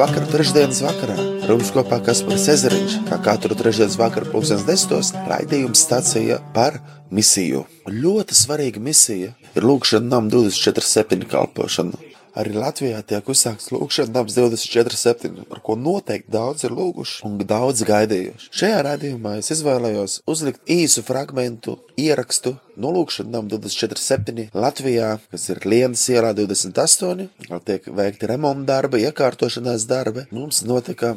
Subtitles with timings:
[0.00, 1.14] Labvakar, trešdienas vakarā.
[1.44, 6.78] Runa kopā Kaspars Ezeriņš, kā katru trešdienas vakaru pusdienas desmitos, raidījums stācija par
[7.12, 7.66] misiju.
[7.84, 12.09] Ļoti svarīga misija ir lūkšana nam 24-7 kalpošana.
[12.40, 17.82] Arī Latvijā tiek uzsākts lūkšanas nams 24-7, par ko noteikti daudz ir lūguši un daudz
[17.88, 18.48] gaidījuši.
[18.62, 21.68] Šajā raidījumā es izvēlējos uzlikt īsu fragment,
[22.00, 28.70] ierakstu no lūkšanas nama 24-7 Latvijā, kas ir Lienas ielā 28, kur tiek veikti remonta
[28.72, 30.24] darbi, iekārtošanās darbi.
[30.32, 31.16] Mums notika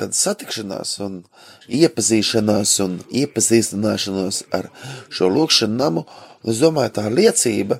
[0.00, 1.20] tāda satikšanās, un
[1.70, 4.70] iepazīšanās un iepazīstināšanās ar
[5.14, 6.06] šo lūkšanu namu.
[6.46, 7.78] Es domāju, tā liecība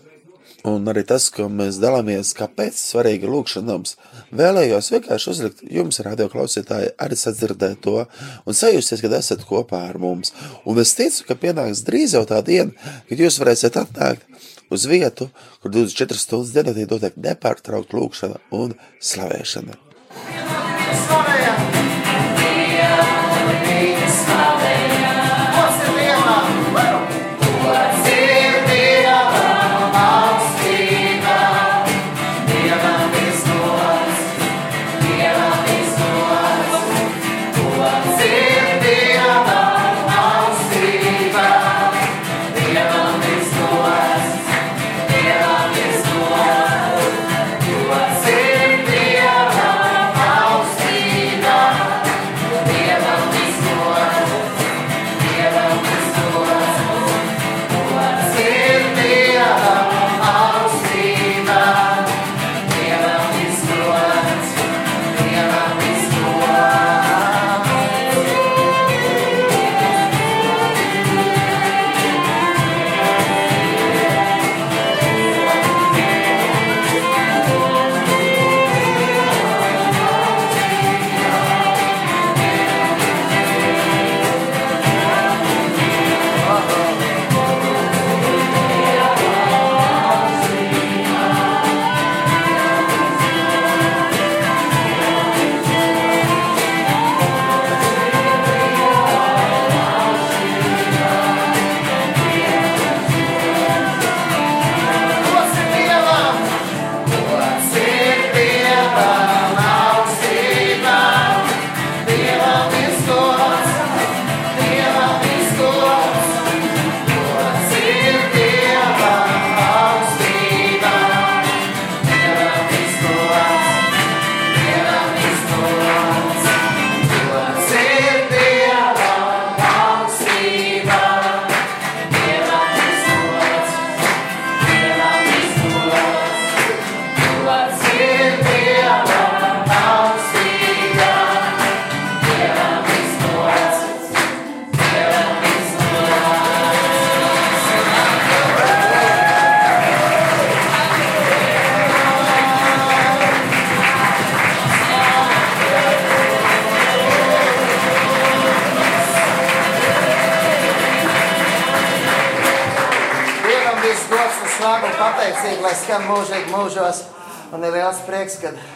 [0.66, 3.94] un arī tas, ka mēs dalāmies, kāpēc svarīgi lūkšana nams.
[4.36, 10.00] Vēlējos vienkārši uzlikt jums, radio klausītāji, arī sadzirdēt to un sajusties, kad esat kopā ar
[10.02, 10.34] mums.
[10.66, 12.74] Un es ticu, ka pienāks drīz jau tā diena,
[13.08, 14.26] kad jūs varēsiet atnākt
[14.70, 15.30] uz vietu,
[15.62, 20.45] kur 24 stundas dienā tiek notiek nepārtraukt lūkšana un slavēšana.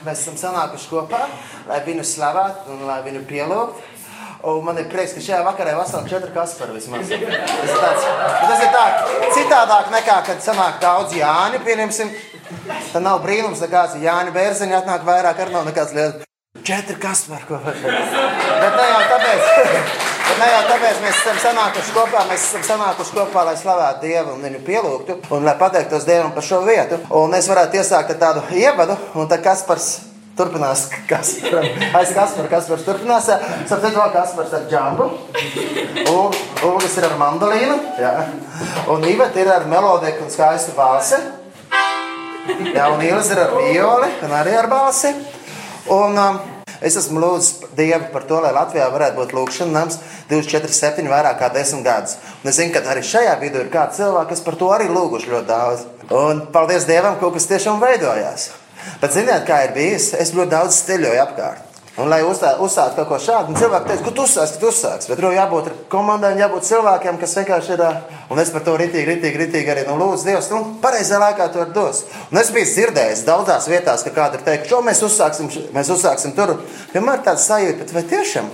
[0.06, 1.24] Mēs esam sanākuši kopā,
[1.68, 3.88] lai viņu slavētu un lai viņu pielūgtu.
[4.50, 7.10] Un man ir prieks, ka šajā vakarā ir veseli četri kaspari vismaz.
[7.10, 8.06] Tas ir, tāds,
[8.46, 8.84] tas ir tā,
[9.36, 12.14] citādāk nekā, kad sanāk daudz Jāni, pieņemsim.
[12.94, 16.24] Tad nav brīnums, nekāds Jāni Bērziņa atnāk vairāk, ar nav nekāds liels.
[16.64, 17.76] Četri kaspari, ko var.
[17.84, 20.09] Bet ne jau tāpēc.
[20.30, 24.36] Bet ne jau tāpēc mēs esam sanākuši kopā, mēs esam sanākuši kopā, lai slavētu Dievu
[24.36, 27.00] un viņu pielūgtu un lai pateiktos Dievam par šo vietu.
[27.18, 29.88] Un es varētu iesākt ar tādu ievadu, un tad Kaspars
[30.38, 32.46] Turpinās, kas aiz Kaspara.
[32.49, 33.26] Kaspars turpinās.
[33.69, 35.08] Sapratu, vēl Kaspars ar džambu.
[36.14, 37.81] Ulgas ir ar mandolīnu.
[37.99, 38.14] Jā.
[38.94, 41.19] Un Iveta ir ar melodiju un skaistu balsi.
[42.70, 45.12] Jā, un Ilis ir ar violi un arī ar balsi.
[45.90, 46.40] Un um,
[46.81, 49.99] es esmu lūdzis Dievu par to, lai Latvijā varētu būt lūkšanas nams
[50.31, 52.19] 24-7 vairāk kā 10 gadus.
[52.43, 55.32] Un es zinu, ka arī šajā vidū ir kāds cilvēks, kas par to arī lūguši
[55.35, 55.87] ļoti daudz.
[56.11, 58.50] Un paldies Dievam, kaut kas tiešām veidojās.
[59.00, 60.12] Bet ziniet, kā ir bijis?
[60.17, 61.69] Es ļoti daudz ceļoju apkārt.
[62.00, 65.11] Un, lai uzsāktu kaut ko šādu, cilvēki teica, ka tu uzsāksi, tu uzsāksi.
[65.11, 67.82] Bet tur jābūt komandai, jābūt cilvēkiem, kas vienkārši ir.
[68.32, 71.67] Un es par to ritīgi, ritīgi, ritīgi arī nu, lūdzu Dievs, nu, pareizā laikā to
[71.75, 72.05] dos.
[72.31, 76.32] Un es biju dzirdējis daudzās vietās, ka kāda ir teikuši, šo mēs uzsāksim, mēs uzsāksim
[76.38, 76.56] tur.
[76.94, 78.50] Vienmēr tāds sajūta, bet vai tiešām?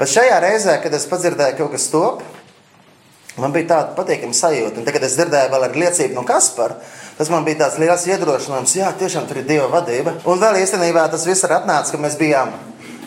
[0.00, 2.24] Bet šajā reizē, kad es padzirdēju kaut kas top,
[3.34, 6.76] Man bija tāda patīkama sajūta, un tagad es dzirdēju vēl ar liecību no Kaspara.
[7.18, 10.14] Tas man bija tāds liels iedrošinājums, jā, tiešām tur ir Dieva vadība.
[10.30, 12.52] Un vēl īstenībā tas viss ir atnācis, ka mēs bijām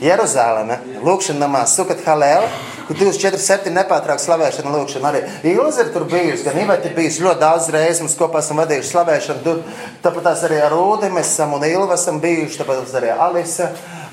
[0.02, 2.50] Jeruzaleme, Lūkšanā namā Sukat Halēla,
[2.88, 5.22] kur 24-7 nepārtrāk slavēšana lūkšana arī.
[5.52, 8.92] Ilze ir tur bijusi, gan Iveta ir bijusi ļoti daudz reizes, mums kopā esam vadījuši
[8.94, 9.44] slavēšanu.
[9.46, 9.64] Tur,
[10.06, 13.72] tāpat tās arī ar Rūdi mēs esam un Ilva esam bijuši, tāpat arī Alisa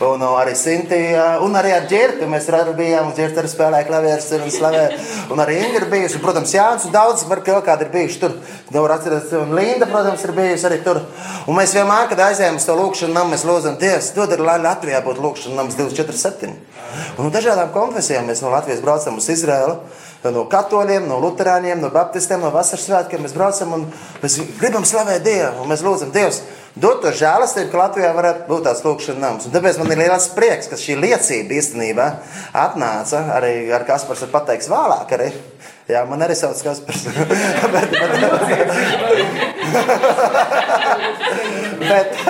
[0.08, 2.28] un arī Sintīna, un arī ar Džirtu.
[2.30, 5.00] Mēs arī bijām, un Džirta arī spēlēja klavierus un slavēja.
[5.34, 8.20] Un arī Inga ir bijusi, un, protams, Jānis un daudz var kaut kādi ir bijuši
[8.22, 8.36] tur.
[8.74, 11.02] Nevar atcerēties, un Linda, protams, ir bijusi arī tur.
[11.48, 14.58] Un mēs vienmēr, kad aizējām uz to lūkšanu namu, mēs lūdzam, Dievs, dod arī, lai
[14.64, 16.54] Latvijā būtu lūkšana nams 247.
[17.18, 19.80] Un no dažādām konfesijām mēs no Latvijas braucam uz Izraelu
[20.32, 23.24] no katoļiem, no luterāņiem, no baptistiem, no vasaras svētkiem.
[23.24, 23.86] Mēs braucam un
[24.22, 25.66] mēs gribam slavēt Dievu.
[25.68, 26.40] Mēs lūdzam, Dievs,
[26.80, 29.48] dod to žēlastību, ka Latvijā varētu būt tāds lūkšanas nams.
[29.48, 32.08] Un tāpēc man ir liels prieks, ka šī liecība īstenībā
[32.64, 35.12] atnāca arī ar Kaspars ir pateiks vēlāk.
[35.18, 35.30] Arī.
[35.92, 37.04] Jā, man arī sauc Kaspars.
[37.74, 38.12] bet, bet,
[41.84, 42.20] bet,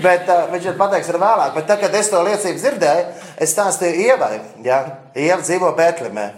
[0.00, 1.56] bet uh, viņš ir pateiks ar vēlāk.
[1.58, 3.08] Bet tad, kad es to liecību dzirdēju,
[3.44, 4.38] es stāstīju Ievai.
[4.64, 6.30] Jā, Ieva dzīvo Bētlimē.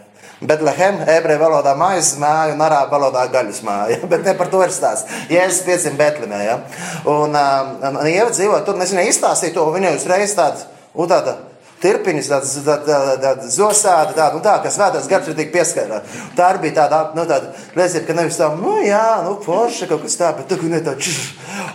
[0.49, 4.01] Betlehem, ebreju valodā maizes māja un arābu valodā gaļas māja.
[4.11, 5.23] Bet ne par to ir stāsts.
[5.31, 6.43] Jēzus piedzima Betlemē.
[6.47, 6.59] Ja?
[7.05, 10.67] Un, um, un, un Ieva dzīvo tur, nezinu, izstāstīja to, viņa uzreiz tāda,
[10.99, 11.39] un tāda
[11.83, 16.03] tirpiņas, tādas tā, tā, tā, zosādi, tāda, nu tā, kas svētās gars ir tik pieskarā.
[16.39, 20.05] Tā arī bija tāda, nu tāda liecība, ka nevis tā, nu jā, nu forši kaut
[20.07, 21.21] kas tā, bet tu ne tā, čš.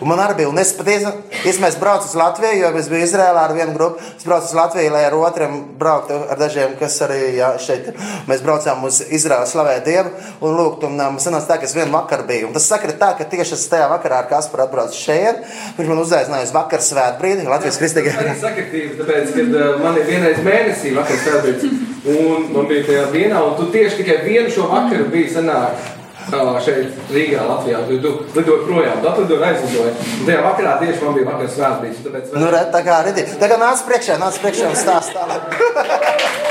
[0.01, 1.09] Un man arī bija, un es patiesi,
[1.49, 4.55] es mēs braucu uz Latviju, jo es biju Izrēlā ar vienu grupu, es braucu uz
[4.57, 7.91] Latviju, lai ar otriem brauktu ar dažiem, kas arī, jā, šeit.
[8.29, 11.93] Mēs braucām uz Izrēlu slavēt Dievu, un lūgt, un um, sanāca tā, ka es vienu
[11.93, 12.49] vakaru biju.
[12.49, 15.43] Un tas sakrit tā, ka tieši es tajā vakarā ar Kasparu atbraucu šeit,
[15.77, 18.17] viņš man uzaicināja uz vakar svētbrīdi, Latvijas kristīgajā.
[18.17, 21.69] Tā ir sakritība, tāpēc, kad uh, man ir vienreiz mēnesī vakar svētbrīds,
[22.13, 25.93] un man bija tajā dienā, un tu tieši tikai vienu šo vakaru biji sanāk.
[26.27, 27.85] Uh, šeit Rīgā, Latvijā.
[27.87, 29.93] Tu, tu lidoji projām, tu atlidoji un aizlidoji.
[30.27, 32.03] Tajā vakarā tieši man bija vakar svētbrīds.
[32.03, 32.35] Tāpēc...
[32.35, 33.15] Nu, re, tā kā arī.
[33.39, 35.55] Tagad nāc priekšā, nāc priekšā un stāst tālāk.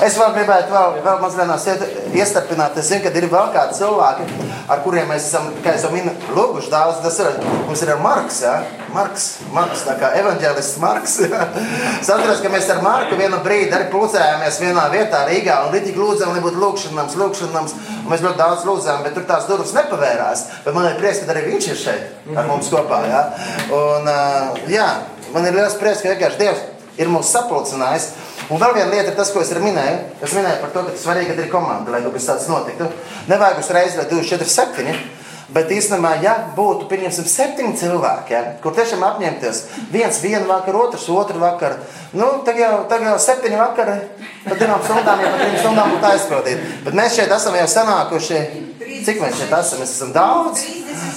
[0.00, 1.82] Es vēl gribētu vēl, vēl mazliet
[2.16, 2.78] iestarpināt.
[2.80, 4.28] Es zinu, ka ir vēl kādi cilvēki,
[4.72, 7.02] ar kuriem mēs esam, kā jau minēju, lūguši daudz.
[7.04, 7.36] Tas ir,
[7.66, 8.54] mums ir Marks, ja?
[8.94, 11.18] Marks, Marks, tā kā evanģēlists Marks.
[12.00, 16.00] es atceros, ka mēs ar Marku vienu brīdi arī pulcējāmies vienā vietā Rīgā un ritīgi
[16.00, 17.76] lūdzām, lai būtu lūkšanams, lūkšanams.
[18.10, 20.46] Mēs ļoti daudz lūdzām, bet tur tās durvis nepavērās.
[20.64, 23.04] Bet man ir prieks, ka arī viņš ir šeit ar mums kopā.
[23.12, 23.22] Ja?
[23.76, 24.10] Un,
[24.72, 24.88] jā,
[25.36, 26.66] man ir liels prieks, ka vienkārši Dievs
[27.00, 28.10] ir mūs sapulcinājis.
[28.50, 29.96] Un vēl viena lieta ir tas, ko es minēju.
[30.26, 32.88] Es minēju par to, ka svarīgi, ir komanda, lai kaut kas tāds notiktu.
[33.30, 34.94] Nevajag uzreiz, lai 24, 7.
[35.50, 41.08] Bet īstenībā, ja būtu pieņemsim septiņi cilvēki, ja, kur tiešām apņemties, viens vienu vakaru, otrs
[41.10, 41.80] otru vakaru,
[42.14, 43.96] nu, tagad jau, tagad jau septiņi vakari,
[44.44, 46.62] pa divām stundām, ja pa trim stundām būtu aizpildīt.
[46.86, 48.44] Bet mēs šeit esam jau sanākuši,
[49.08, 50.62] cik mēs šeit esam, mēs esam daudz.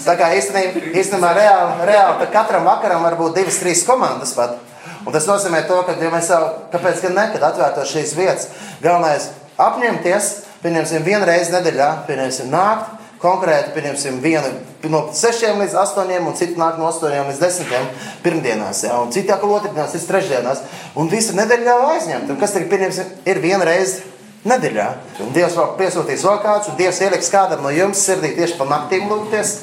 [0.02, 4.58] Tā kā īstenībā, īstenībā reāli, reāli katram vakaram var būt divas, trīs komandas pat.
[5.04, 6.42] Un tas nozīmē, to, ka ja mēs jau,
[6.74, 8.50] kāpēc gan ne, kad atvērtos šīs vietas,
[8.84, 9.30] galvenais
[9.62, 10.30] apņemties,
[10.64, 14.50] pieņemsim, vienu reizi nedēļā, pieņemsim, nākt, konkrēti, pieņemsim, vienu
[14.92, 17.76] no 6 līdz 8, un citu nāk no 8 līdz 10
[18.24, 20.64] pirmdienās, ja, un citu atkal otrdienās, citu trešdienās,
[21.00, 22.32] un visu nedēļu jau aizņemt.
[22.32, 24.04] Un kas tagad, pieņemsim, ir viena reize
[24.48, 24.88] nedēļā.
[25.24, 28.68] Un Dievs vēl piesūtīs vēl kāds, un Dievs ieliks kādam no jums sirdī tieši pa
[28.68, 29.56] naktīm lūgties.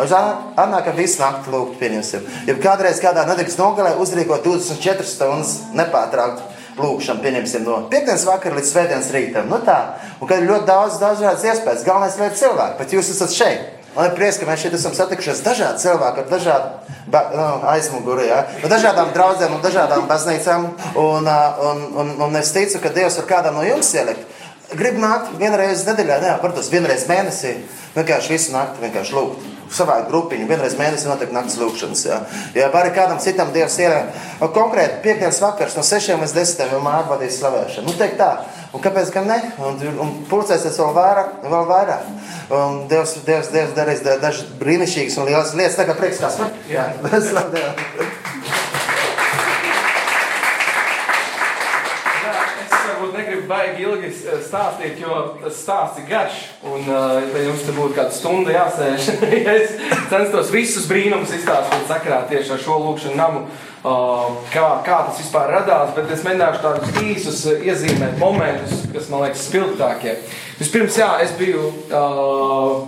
[0.00, 2.24] Atnāk, ka visu nakti lūgt, pieņemsim.
[2.48, 8.72] Ja kādreiz kādā nedēļas nogalē uzrīkot 24 stundas nepārtraukti lūgšanu, pieņemsim no piekdienas vakara līdz
[8.72, 9.52] svētdienas rītam.
[9.52, 9.78] Nu tā,
[10.18, 13.70] un kad ir ļoti daudz dažādas iespējas, galvenais ir cilvēki, bet jūs esat šeit.
[13.92, 18.38] Man ir prieks, ka mēs šeit esam satikušies dažādi cilvēki ar dažādu nu, aizmuguri, ja?
[18.62, 20.68] no dažādām draudzēm un dažādām baznīcām.
[20.96, 21.28] Un,
[21.68, 24.40] un, un, un es ticu, ka Dievs var kādam no jums ielikt.
[24.72, 27.58] Gribu nākt vienreiz nedēļā, ne, protams, vienreiz mēnesī,
[27.98, 30.46] vienkārši visu nakti vienkārši lūgt savā grupiņā.
[30.50, 32.04] Vienreiz mēnesī notiek naktas lūkšanas.
[32.08, 32.18] Jā.
[32.56, 33.94] Ja arī kādam citam dievs ir
[34.40, 37.88] konkrēti piekdienas vakars no 6 līdz 10 jau māja vadīs slavēšanu.
[37.88, 38.32] Nu, teikt tā.
[38.72, 39.38] Un kāpēc gan ne?
[39.60, 41.34] Un, un pulcēsies vēl vairāk.
[41.44, 42.08] Vēl vairāk.
[42.52, 45.80] Un Dievs, Dievs, Dievs darīs dažas brīnišķīgas un lielas lietas.
[45.82, 46.56] Kā prieks, kas man?
[46.72, 46.88] Jā,
[47.28, 48.01] slavu Dievu.
[48.01, 48.01] negribu
[53.52, 54.10] baigi ilgi
[54.46, 56.38] stāstīt, jo tas stāsts ir garš.
[56.68, 59.10] Un, ja jums te būtu kāda stunda jāsēž,
[59.56, 59.76] es
[60.10, 63.44] censtos visus brīnumus izstāstīt sakarā tieši ar šo lūkšanu namu,
[63.82, 69.46] kā, kā tas vispār radās, bet es mēģināšu tādus īsus iezīmēt momentus, kas man liekas
[69.48, 70.16] spilgtākie.
[70.60, 72.84] Vispirms, jā, es biju uh,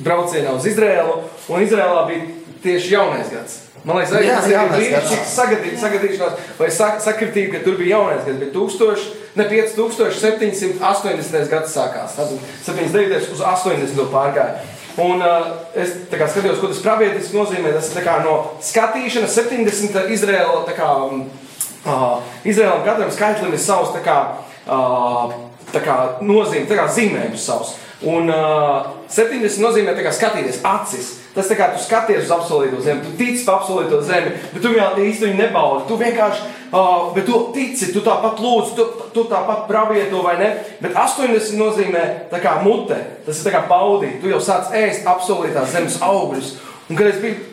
[0.00, 1.20] braucienā uz Izrēlu,
[1.52, 2.30] un Izrēlā bija
[2.64, 3.58] tieši jaunais gads.
[3.84, 8.26] Man liekas, arī tas ir brīnišķīgs sagadī, sagadīšanās vai sak, sakritība, ka tur bija jaunais
[8.26, 9.06] gads, bet 1000,
[9.40, 12.16] ne 5780 gads sākās.
[12.18, 12.34] Tad
[12.66, 14.60] 79 uz 80 pārgāja.
[15.00, 15.46] Un uh,
[15.78, 17.72] es kā, skatījos, ko tas pravietiski nozīmē.
[17.76, 18.34] Tas ir no
[18.64, 24.18] skatīšanas 70 Izraēla, kā, uh, Izraēlam katram skaitlim ir savs kā,
[24.66, 25.32] uh,
[25.72, 27.78] kā nozīme, kā zīmējums savs.
[28.04, 31.19] Un uh, 70 nozīmē kā, skatīties acis.
[31.34, 34.72] Tas tā kā tu skaties uz apsolīto zemi, tu tici par apsolīto zemi, bet tu
[34.74, 35.84] jau viņu nebaudi.
[35.86, 40.48] Tu vienkārši, uh, bet tu tici, tu tāpat lūdz, tu, tu tāpat pravieto vai ne.
[40.82, 44.18] Bet 80 nozīmē tā kā mute, tas ir tā kā baudīt.
[44.24, 46.56] Tu jau sāc ēst apsolītās zemes augļus.
[46.90, 47.46] Un, kad es biju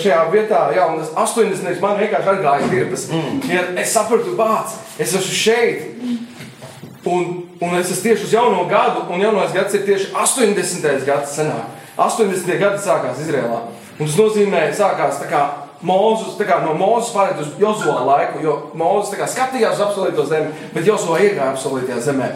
[0.00, 1.80] šajā vietā, jau tas 80.
[1.82, 3.06] man vienkārši atgāja tirpas.
[3.12, 3.42] Mm.
[3.46, 5.86] Ja es sapratu, bāc, es esmu šeit.
[7.06, 7.28] Un,
[7.62, 11.06] un es esmu tieši uz jauno gadu, un jaunais gads ir tieši 80.
[11.06, 11.79] gads senāk.
[12.00, 12.54] 80.
[12.60, 13.58] gadi sākās Izrēlā.
[14.00, 15.42] Un tas nozīmē, ka sākās kā,
[15.84, 20.88] Mūzus, kā, no Mūzes pārējāt uz Jozua laiku, jo Mūzes skatījās uz apsolīto zemi, bet
[20.88, 22.32] Jozua iegāja apsolītajā zemē.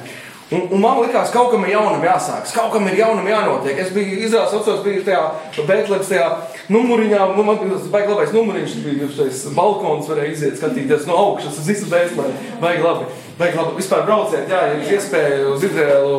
[0.52, 3.78] Un, un man liekas, ka kaut kam ir jaunam jāsākas, kaut kam ir jaunam jānotiek.
[3.80, 5.22] Es biju Izraels atceros, biju tajā
[5.64, 6.26] Betlēmas, tajā
[6.72, 11.16] numuriņā, nu, man bija tas baigi labais numuriņš, bija šis balkons, varēja iziet skatīties no
[11.22, 12.28] augšas uz visu dēsmē,
[12.60, 13.08] baigi labi.
[13.34, 16.18] Vajag labi vispār brauciet, jā, ir iespēja uz Izraēlu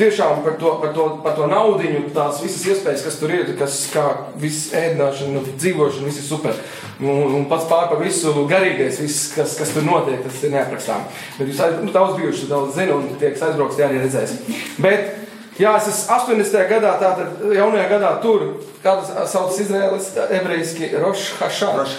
[0.00, 3.76] tiešām par to, par to, par to naudiņu, tās visas iespējas, kas tur ir, kas
[3.92, 4.06] kā
[4.40, 6.56] viss ēdināšana, dzīvošana, viss ir super.
[7.02, 11.04] Un, un pats pār par visu garīgais, viss, kas, kas tur notiek, tas ir neaprakstām.
[11.36, 14.38] Bet jūs nu, daudz bijuši, daudz zinu, un tie, kas aizbrauks, tie arī redzēs.
[14.80, 15.16] Bet,
[15.58, 16.52] Jā, es esmu 80.
[16.70, 18.44] gadā, tātad jaunajā gadā tur,
[18.78, 20.92] kādas sauc Izraēlas ebrejiski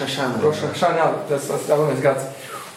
[0.00, 0.38] Hashanah.
[0.40, 2.24] Rosh Hashanah, tas tas jaunais gads.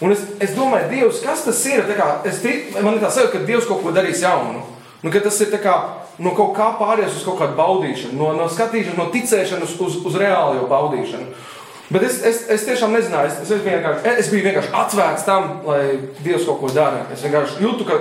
[0.03, 1.85] Un es, es domāju, Dievs, kas tas ir?
[1.95, 2.41] Kā, es,
[2.83, 4.63] man ir tā sajūta, ka Dievs kaut ko darīs jaunu.
[5.03, 5.75] Nu, tas ir kā,
[6.23, 10.19] no kaut kā pāries uz kaut kādu baudīšanu, no, no skatīšanas, no ticēšanas uz, uz
[10.19, 11.31] reālo baudīšanu.
[11.93, 15.81] Bet es, es, es tiešām nezināju, es, es, vienkārši, es biju vienkārši atvērts tam, lai
[16.23, 17.03] Dievs kaut ko dara.
[17.13, 17.99] Es vienkārši jūtu, ka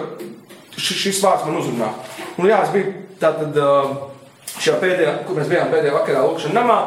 [0.76, 1.90] šis, šis vārds man uzrunā.
[2.38, 3.58] Un, jā, es biju tātad,
[4.56, 6.78] šajā pēdējā, kur mēs bijām pēdējā vakarā Lūkšanā namā,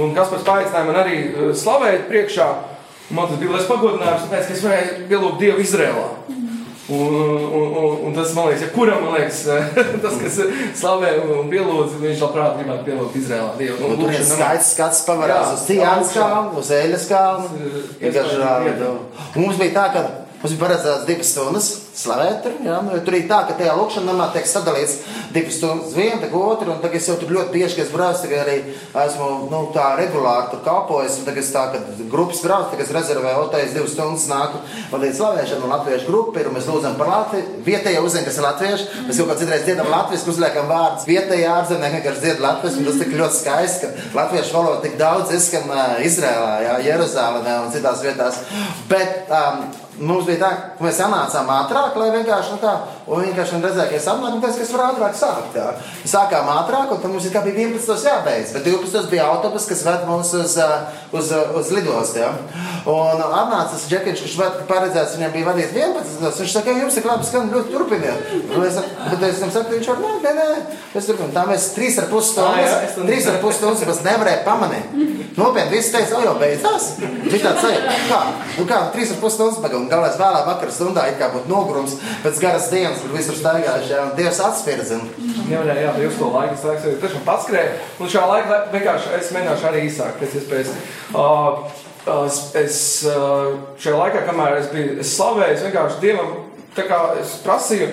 [0.00, 1.22] un kas pēc paaicināja man arī
[1.58, 2.50] slavēt priekšā.
[3.10, 6.04] Man tas bija liels pagodinājums, tāpēc, ka es varēju pielūgt Dievu Izrēlā.
[6.90, 9.40] Un, un, un, un tas, man liekas, ja kuram, man liekas,
[10.02, 10.38] tas, kas
[10.78, 13.52] slavē un pielūdz, viņš labprāt gribētu pielūgt Izrēlā.
[13.58, 13.76] Dievu.
[13.82, 17.68] Un, un tur ir skaists skats pavarās uz Cijānas kalnu, uz Eļas kalnu.
[19.36, 20.04] Mums bija tā, ka
[20.40, 22.46] mums bija paredzēts divas stundas slavēt.
[22.64, 22.80] Ja?
[22.84, 24.96] Nu, tur ir tā, ka tajā lūkšanā tiek sadalīts
[25.34, 28.42] divas stundas viena, tad otra, tagad es jau tur ļoti bieži, kad es braucu, tagad
[28.44, 28.56] arī
[29.04, 33.44] esmu nu, tā regulāri tur kalpojis, tagad es tā, ka grupas brauc, tagad es rezervēju,
[33.44, 37.60] otrais divas stundas nāku vadīt slavēšanu, un latviešu grupu ir, mēs lūdzam par Latviju.
[37.66, 41.06] Vietējie uzzina, kas ir latvieši, mēs kaut kā citreiz dziedam latviešu, uzliekam vārdus.
[41.10, 45.70] Vietējie ārzemnieki vienkārši dzied latviešu, tas tik ļoti skaisti, ka latviešu valoda tik daudz izskan
[45.70, 48.42] uh, Izrēlā, jā, Jeruzālēmē un citās vietās.
[48.90, 49.70] Bet, um,
[50.00, 52.74] Mums bija tā, ka mēs sanācām ātrāk, lai vienkārši nu tā,
[53.06, 55.58] un vienkārši redzēja, ka es apmēram tas, kas var ātrāk sākt.
[55.58, 55.68] Jā.
[56.12, 58.06] Sākām ātrāk, un tad mums bija 11.
[58.06, 59.10] jābeidz, bet 12.
[59.10, 60.56] bija autobus, kas ved mums uz,
[61.12, 62.20] uz, uz lidostu.
[62.22, 62.30] Jā.
[62.90, 66.40] Un atnāca tas džekiņš, kurš ved, paredzēts, viņam bija vadīt 11.
[66.40, 68.30] Viņš saka, jums ir labi skan, ļoti turpiniet.
[68.66, 68.78] Es,
[69.10, 71.34] bet es viņam saku, viņš var, nē, nē, nē, mēs turpinām.
[71.36, 74.96] Tā mēs 3,5 stundas, 3,5 stundas mēs nevarējām pamanīt.
[75.36, 76.88] Nopietni, viss teica, jau beidzās.
[77.00, 78.20] Viņš tāds sēž, kā,
[78.58, 82.68] nu kā, 3,5 stundas pagaidām galvenais vēlā vakarā stundā it kā būtu nogurums pēc garas
[82.72, 85.28] dienas, kur visur staigājuši, un Dievs atspiedzina.
[85.50, 89.30] Jā, jā, jā, jūs to laiku, es laiku, tiešām paskrēju, un šā laika vienkārši es
[89.36, 90.74] mēģināšu arī īsāk, pēc iespējas.
[91.10, 91.64] Uh,
[92.60, 96.30] es šajā laikā, kamēr es biju es slavēju, es vienkārši Dievam
[97.44, 97.90] prasīju,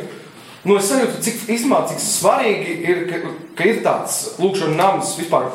[0.67, 3.19] Nu, es sajūtu, cik, īstenībā, cik svarīgi ir, ka,
[3.55, 5.45] ka ir tāds lūkšanas nams vispār,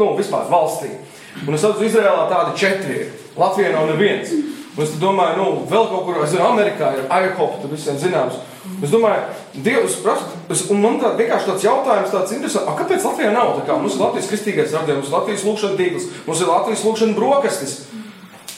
[0.00, 0.94] nu, vispār valstī.
[1.42, 3.10] Un es redzu, Izrēlā tādi četri ir.
[3.36, 4.32] Latvijā nav neviens.
[4.72, 8.38] Un es domāju, nu, vēl kaut kur, es zinu, Amerikā ir IHOP, tur visiem zināms.
[8.82, 9.28] Es domāju,
[9.62, 10.26] Dievs prasa,
[10.74, 13.76] un man tā vienkārši tāds jautājums, tāds interesants, a, kāpēc Latvijā nav tā kā?
[13.78, 17.76] Mums ir Latvijas kristīgais radies, mums ir Latvijas lūkšana tīkls, mums ir Latvijas lūkšana brokastis.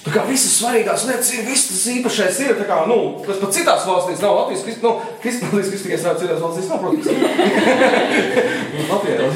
[0.05, 2.59] Tā kā visas svarīgās lietas ir, viss tas īpašais ir.
[2.69, 4.91] Kā, nu, tas pat citās valstīs nav Latvijas krist, nu,
[5.23, 7.07] kristīgais, kristīgais rādījums, citās valstīs nav, protams.
[8.91, 9.31] Latvijā,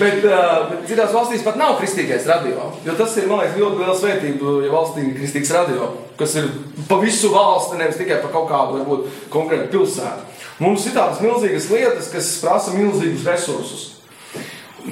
[0.00, 2.70] bet, uh, bet citās valstīs pat nav kristīgais radio.
[2.86, 6.48] Jo tas ir, man liekas, ļoti liela svētība, ja valstī ir kristīgs radio, kas ir
[6.88, 10.32] pa visu valsti, nevis tikai pa kaut kādu, varbūt, konkrētu pilsētu.
[10.64, 13.95] Mums ir tādas milzīgas lietas, kas prasa milzīgus resursus.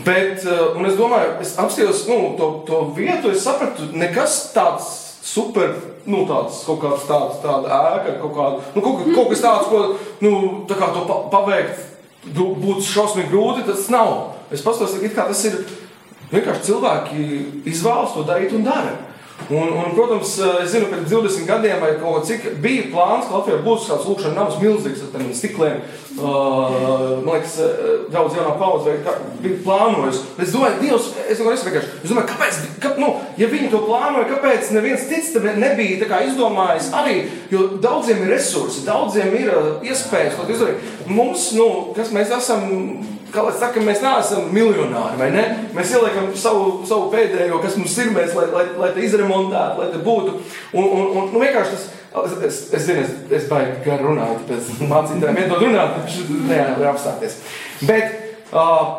[0.03, 4.89] Bet, uh, un es domāju, es apskatījos nu, to, to vietu, es sapratu, nekas tāds
[5.25, 5.71] super,
[6.11, 9.85] nu, tāds kaut kāds tāds, tāda ēka, kaut, kāda, nu, kaut, kaut kas tāds, ko,
[10.25, 10.33] nu,
[10.69, 11.91] tā to paveikt
[12.35, 14.35] būtu šausmīgi grūti, tas nav.
[14.53, 15.59] Es pastāstīju, kā tas ir.
[16.35, 17.25] Vienkārši cilvēki
[17.69, 18.95] izvēlas to darīt un dara.
[19.51, 23.41] Un, un, protams, es zinu, ka pirms 20 gadiem vai kaut cik bija plāns, ka
[23.41, 25.83] Latvijā būs kāds lūkšanas nams milzīgs ar tādiem stikliem.
[26.15, 27.59] Uh, man liekas,
[28.15, 28.95] daudz jaunā paudze
[29.43, 30.23] bija plānojis.
[30.41, 33.11] Es domāju, Dievs, es domāju, es vienkārši, es domāju, kāpēc, ka, nu,
[33.41, 37.19] ja viņi to plānoja, kāpēc neviens cits nebija kā izdomājis arī,
[37.53, 39.53] jo daudziem ir resursi, daudziem ir
[39.85, 40.95] iespējas ko izdarīt.
[41.11, 42.71] Mums, nu, kas mēs esam
[43.35, 45.45] kā lai saka, mēs neesam miljonāri, vai ne?
[45.77, 49.91] Mēs ieliekam savu, savu pēdējo, kas mums ir, mēs, lai, lai, lai te izremontētu, lai
[49.93, 50.37] te būtu.
[50.73, 54.87] Un, un, un nu, vienkārši tas, es, es zinu, es, es baigi gar runāju, tāpēc
[54.93, 56.17] mācītājiem iedod runāt,
[56.49, 57.41] nevar apstāties.
[57.85, 58.17] Bet,
[58.55, 58.95] uh,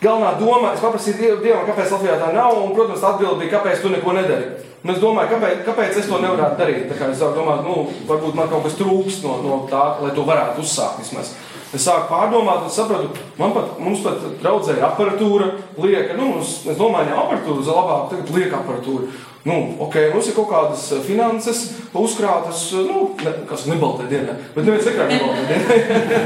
[0.00, 3.90] Galvenā doma, es paprasīju Dievam, kāpēc Latvijā tā nav, un, protams, atbilde bija, kāpēc tu
[3.92, 4.46] neko nedari.
[4.80, 6.86] Un es domāju, kāpēc, kāpēc es to nevarētu darīt.
[6.88, 10.24] Tā kā es domāju, nu, varbūt man kaut kas trūkst no, no tā, lai to
[10.24, 11.34] varētu uzsākt vismaz.
[11.70, 16.78] Es sāku pārdomāt, un sapratu, man pat, mums pat draudzēja aparatūra, lieka, nu, mums, mēs
[16.80, 19.06] domājam, aparatūra uz labāk, tagad lieka aparatūra.
[19.46, 19.54] Nu,
[19.86, 21.62] ok, mums ir kaut kādas finanses
[21.96, 25.78] uzkrātas, nu, ne, kas nebaltē dienā, bet neviens nekrāk nebaltē dienā.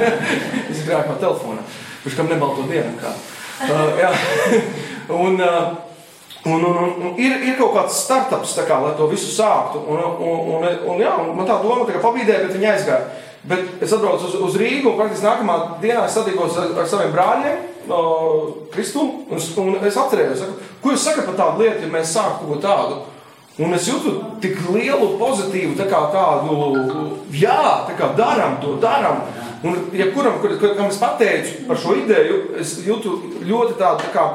[0.72, 1.66] es krāju pa telefonā,
[2.02, 3.12] kurš kam nebalto dienā kā.
[3.68, 4.14] Uh, jā,
[5.26, 5.74] un, uh,
[6.44, 9.80] Un, un, un, un ir, ir kaut kāds startups, kā, lai to visu sāktu.
[9.88, 13.06] Un, un, un, un, jā, un man tā doma tā pabīdēja, bet viņi aizgāja.
[13.48, 17.12] Bet es atbraucu uz, uz Rīgu, un praktiski nākamā dienā es satikos ar, ar saviem
[17.12, 17.98] brāļiem, no
[18.72, 19.04] Kristu.
[19.28, 22.60] Un, un es atcerējos, saku, ko jūs sakat par tādu lietu, ja mēs sāktu ko
[22.62, 23.02] tādu.
[23.60, 26.56] Un es jūtu tik lielu pozitīvu tā kā tādu,
[27.30, 29.20] jā, tā kā darām to, darām.
[29.64, 33.14] Un jebkuram, kur, kam es pateicu par šo ideju, es jūtu
[33.46, 34.26] ļoti tādu tā kā.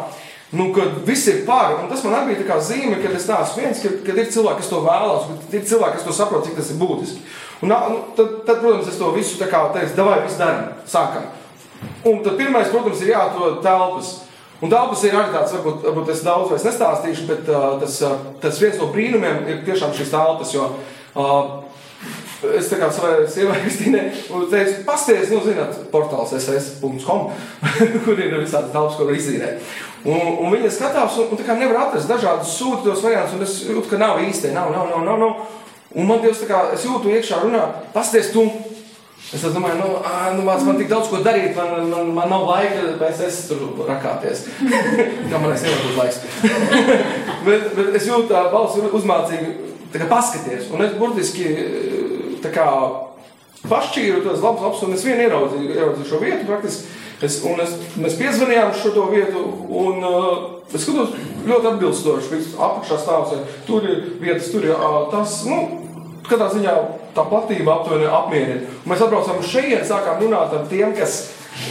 [0.52, 3.82] Nu, kad viss ir par, un tas man arī bija zīme, ka es neesmu viens,
[3.84, 6.72] kad, kad ir cilvēki, kas to vēlās, kad ir cilvēki, kas to saprot, cik tas
[6.74, 7.22] ir būtiski.
[7.62, 11.28] Un, nu, tad, tad, protams, es to visu tā kā teicu, davai, viss darām, sākam.
[12.10, 14.16] Un tad pirmais, protams, ir jāatrod telpas.
[14.60, 18.18] Un telpas ir arī tāds, varbūt, varbūt es daudz vairs nestāstīšu, bet uh, tas, uh,
[18.42, 21.69] tas viens no brīnumiem ir tiešām šīs telpas, jo uh,
[22.40, 24.06] Es tā kā savai sievai Kristīnai
[24.52, 27.26] teicu, pasties, nu, zināt, portāls ss.com,
[28.06, 29.74] kur ir visādi telpas, var izīrēt.
[30.08, 33.58] Un, un viņa skatās, un, un tā kā nevar atrast dažādus sūtītos variantus, un es
[33.68, 35.20] jūtu, ka nav īsti, nav, nav, nav, nav.
[35.20, 35.58] nav.
[35.98, 37.64] Un man Dievs tā kā, es jūtu iekšā runā,
[37.96, 38.46] pasties tu.
[39.36, 42.46] Es domāju, nu, ā, nu māc, man tik daudz ko darīt, man, man, man nav
[42.48, 44.46] laika, bet es tur rakāties.
[45.30, 46.22] Kā man es nevaru būt laiks.
[47.48, 49.52] bet, bet es jūtu tā balss uzmācīgi,
[49.92, 50.70] tā kā paskaties.
[50.74, 51.52] Un es burtiski
[52.44, 52.68] tā kā
[53.68, 56.96] pašķīru tos labus lapus, un es vienu ieraudzīju, ieraudzīju šo vietu praktiski.
[57.20, 59.42] Es, un es, mēs piezvanījām šo vietu,
[59.76, 60.30] un uh,
[60.72, 62.40] es skatos, ļoti atbilstoši.
[62.56, 63.34] Apakšā stāvs,
[63.68, 65.60] tur ir vietas, tur ir uh, tas, nu,
[66.30, 66.76] katrā ziņā
[67.18, 68.64] tā platība aptuveni apmierina.
[68.86, 71.20] Un mēs atbraucām uz šejienu, sākām runāt ar tiem, kas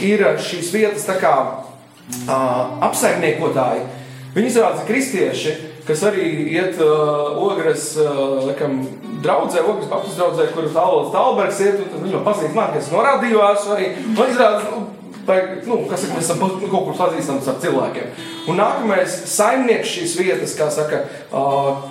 [0.05, 3.87] ir šīs vietas tā kā uh, apsaimniekotāji.
[4.35, 5.55] Viņi izrādās kristieši,
[5.87, 8.83] kas arī iet uh, ogres, uh, laikam,
[9.23, 13.03] draudzē, ogres papus draudzē, kur tālāk Talbergs iet, un viņi jau pazīst man, kas no
[13.05, 13.91] radio esmu arī.
[14.15, 14.81] Man izrādās, nu,
[15.27, 18.25] vai, nu, kas saka, mēs esam nu, kaut kur pazīstami ar cilvēkiem.
[18.49, 21.85] Un nākamais saimnieks šīs vietas, kā saka, uh,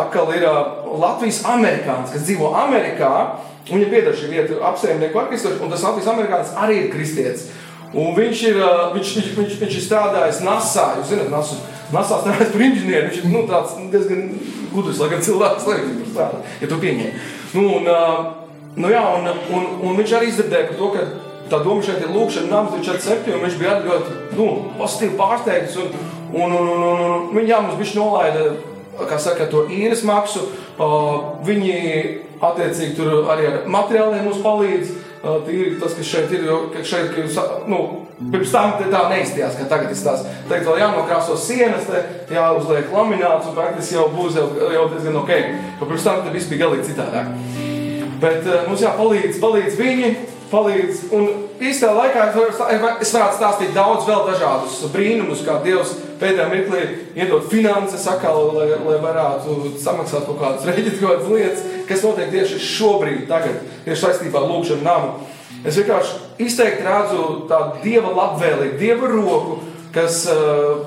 [0.00, 3.14] atkal ir uh, Latvijas amerikānis, kas dzīvo Amerikā.
[3.70, 7.50] Viņa pieder šī vieta apsaimnieku orķestros, un tas Latvijas amerikānis arī ir kristietis.
[7.90, 8.58] Un viņš ir,
[8.94, 10.92] viņš, viņš, viņš, viņš ir strādājis NASA.
[11.00, 11.56] Jūs zināt, NASA,
[11.90, 13.08] NASA strādājis par inženieri.
[13.08, 14.28] Viņš ir nu, tāds diezgan
[14.70, 17.18] gudrs, lai gan cilvēks, lai viņš tur strādā, ja to pieņem.
[17.56, 17.90] Nu, un,
[18.78, 19.26] nu, jā, un,
[19.56, 21.04] un, un viņš arī izdzirdēja par to, ka
[21.50, 24.48] tā doma šeit ir lūkšana nams 27, un viņš bija ļoti nu,
[24.78, 25.78] pozitīvi pārsteigts.
[25.82, 25.90] Un,
[26.30, 28.48] un, un, un, un, un viņi jā, mums bija nolaida,
[29.10, 30.46] kā saka, to īres maksu.
[30.80, 31.74] Uh, viņi
[32.40, 34.92] attiecīgi tur arī ar materiāliem mums palīdz.
[35.20, 37.34] Tīri tas, kas šeit ir, jo šeit, jūs,
[37.68, 37.80] nu,
[38.32, 40.22] pirms tam tā neizstījās, ka tagad izstās.
[40.48, 42.00] Tagad vēl jānokrāso sienas, te,
[42.32, 45.34] jāuzliek lamināts, un praktiski jau būs jau, jau diezgan ok.
[45.76, 47.34] Jo pirms tam viss bija galīgi citādāk.
[48.20, 50.10] Bet mums jāpalīdz, palīdz viņi,
[50.50, 51.04] palīdz.
[51.16, 51.28] Un
[51.60, 52.26] īstajā laikā
[53.04, 56.84] es varētu stāstīt daudz vēl dažādus brīnumus, kā Dievs pēdējā mirklī
[57.18, 62.32] iedod finanses, atkal, lai, lai varētu samaksāt kaut kādas rēķinas, kaut kādas lietas, kas notiek
[62.32, 65.12] tieši šobrīd, tagad, tieši saistībā ar lūkšanu namu.
[65.60, 69.58] Es vienkārši izteikti redzu tādu dieva labvēlību, dieva roku,
[69.92, 70.86] kas uh,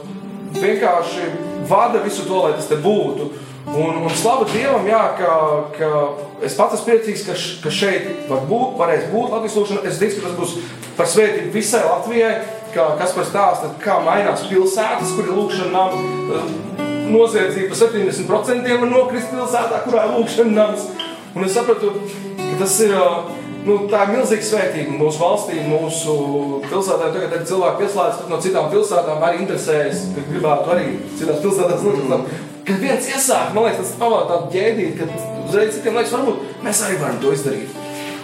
[0.58, 1.28] vienkārši
[1.70, 3.30] vada visu to, lai tas te būtu.
[3.64, 5.36] Un, un slava Dievam, jā, ka,
[5.78, 5.90] ka
[6.44, 9.86] es pats esmu priecīgs, ka, š, ka šeit var būt, varēs būt Latvijas lūkšana.
[9.88, 10.56] Es ticu, ka tas būs
[10.98, 12.34] par svētību visai Latvijai,
[12.74, 16.50] kā, kas par stāstu, kā mainās pilsētas, kur ir lūkšana nama.
[17.14, 20.90] Noziedzība par 70% var nokrist pilsētā, kurā ir lūkšana nams.
[21.34, 21.96] Un es sapratu,
[22.36, 22.94] ka tas ir
[23.68, 26.16] nu, tā ir milzīga svētība mūsu valstī, mūsu
[26.68, 27.10] pilsētā.
[27.16, 30.88] Tagad ir cilvēki pieslēdzas no citām pilsētām, arī interesējas, ka gribētu arī
[31.20, 31.86] citās pilsētās.
[31.88, 32.26] Mm.
[32.68, 35.10] Kad viens iesāk, man liekas, tas pavāra tādu ģēdīti, ka
[35.50, 37.82] uzreiz citiem liekas, varbūt mēs arī varam to izdarīt.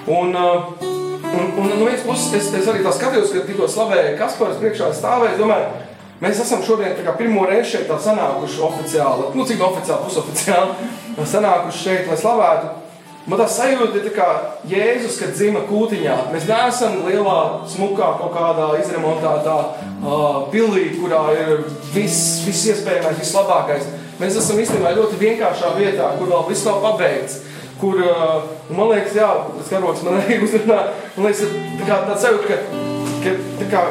[0.10, 0.72] Un, uh,
[1.20, 4.94] un, un no vienas puses, es, es arī tā skatījos, ka tikko slavēju Kasparas priekšā
[4.96, 5.86] stāvēju, domāju,
[6.20, 10.90] Mēs esam šodien pirmo reizi šeit sanākuši oficiāli, nu cik oficiāli, pusoficiāli,
[11.34, 12.89] sanākuši šeit, lai slavētu.
[13.28, 14.28] Man tā sajūta ir kā
[14.70, 16.16] Jēzus, kad dzima kūtiņā.
[16.34, 23.90] Mēs neesam lielā, smukā, kaut kādā izremontētā uh, pilī, kurā ir viss, viss iespējamais, vislabākais.
[24.22, 27.42] Mēs esam īstenībā ļoti vienkāršā vietā, kur vēl viss nav pabeigts.
[27.80, 29.30] Kur, uh, man liekas, jā,
[29.60, 30.80] tas karoks man arī uzrunā.
[31.18, 31.46] Man liekas,
[31.82, 32.86] tā kā tāds sajūta, ka,
[33.26, 33.86] ka tā kā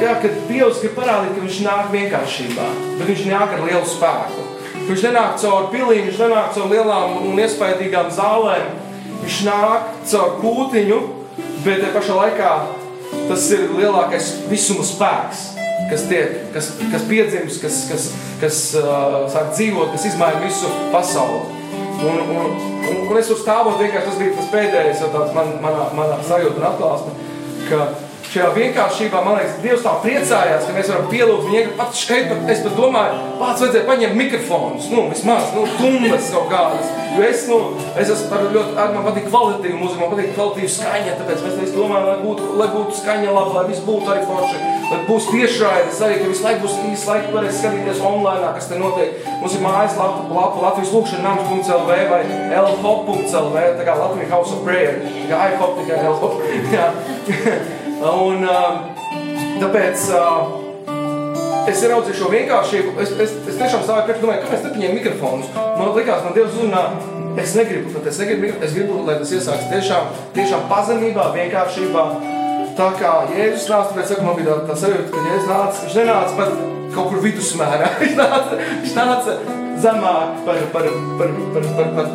[0.00, 4.49] jā, kad Dievs grib parādīt, ka viņš nāk vienkāršībā, bet viņš nāk ar lielu spēku.
[4.90, 8.72] Viņš nenāk caur pilīm, viņš nenāk caur lielām un iespaidīgām zālēm.
[9.20, 10.98] Viņš nāk caur kūtiņu,
[11.62, 12.54] bet te pašā laikā
[13.28, 15.44] tas ir lielākais visuma spēks,
[15.92, 18.08] kas, tiek, kas, kas piedzimst, kas, kas,
[18.42, 21.44] kas uh, sāk dzīvot, kas izmaina visu pasauli.
[22.00, 22.52] Un, un,
[22.90, 26.18] un, un es tur stāvot, vienkārši tas bija tas pēdējais, jau tāds man, manā, manā
[26.26, 27.14] sajūta un atklāsme,
[27.68, 27.86] ka
[28.30, 31.74] šajā vienkāršībā, man liekas, Dievs tā priecājās, ka mēs varam pielūgt viņu.
[31.78, 36.92] Pat šeit, es pat domāju, pats vajadzēja paņemt mikrofonus, nu, vismaz, nu, tumbas kaut kādas.
[37.10, 37.56] Jo es, nu,
[37.98, 42.06] es esmu ļoti, man patīk kvalitīva mūzika, man patīk kvalitīva skaņa, tāpēc mēs es domājam,
[42.06, 44.62] lai būtu, lai būtu skaņa laba, lai viss būtu arī forši,
[44.92, 48.78] lai būs tiešraides arī, ka visu laiku būs īsti laiki varēs skatīties online, kas te
[48.78, 49.28] notiek.
[49.42, 52.22] Mums ir mājas lapa, lapa Latvijas lūkšana nams.lv vai
[52.62, 57.80] lhop.lv, tā kā Latvijas House of Prayer, tā kā iHop, tikai lhop.
[58.00, 58.76] Un, um,
[59.60, 60.60] tāpēc uh,
[61.68, 62.94] es ieraudzīju šo vienkāršību.
[63.02, 65.50] Es, es, es tiešām stāvēju priekšā, domāju, kāpēc nepaņēmu mikrofonus.
[65.76, 66.84] Man liekas, man Dievs uzrunā.
[67.40, 72.06] Es negribu, bet es negribu, es gribu, lai tas iesāks tiešām, tiešām pazemībā, vienkāršībā.
[72.80, 75.98] Tā kā Jēzus nāca, tāpēc saka, man bija tā, tā sajūta, ka Jēzus nāca, viņš
[76.00, 76.56] nenāca pat
[76.96, 77.92] kaut kur vidusmērā.
[78.02, 79.36] viņš nāca, viņš nāca
[79.84, 82.10] zemāk par, par, par, par, par, par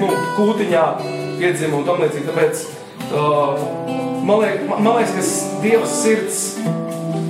[0.00, 0.88] nu, kūtiņā
[1.36, 2.28] piedzimu un tam līdzīgi.
[2.32, 2.66] Tāpēc
[4.26, 6.40] Man liekas, man liekas, ka Dieva sirds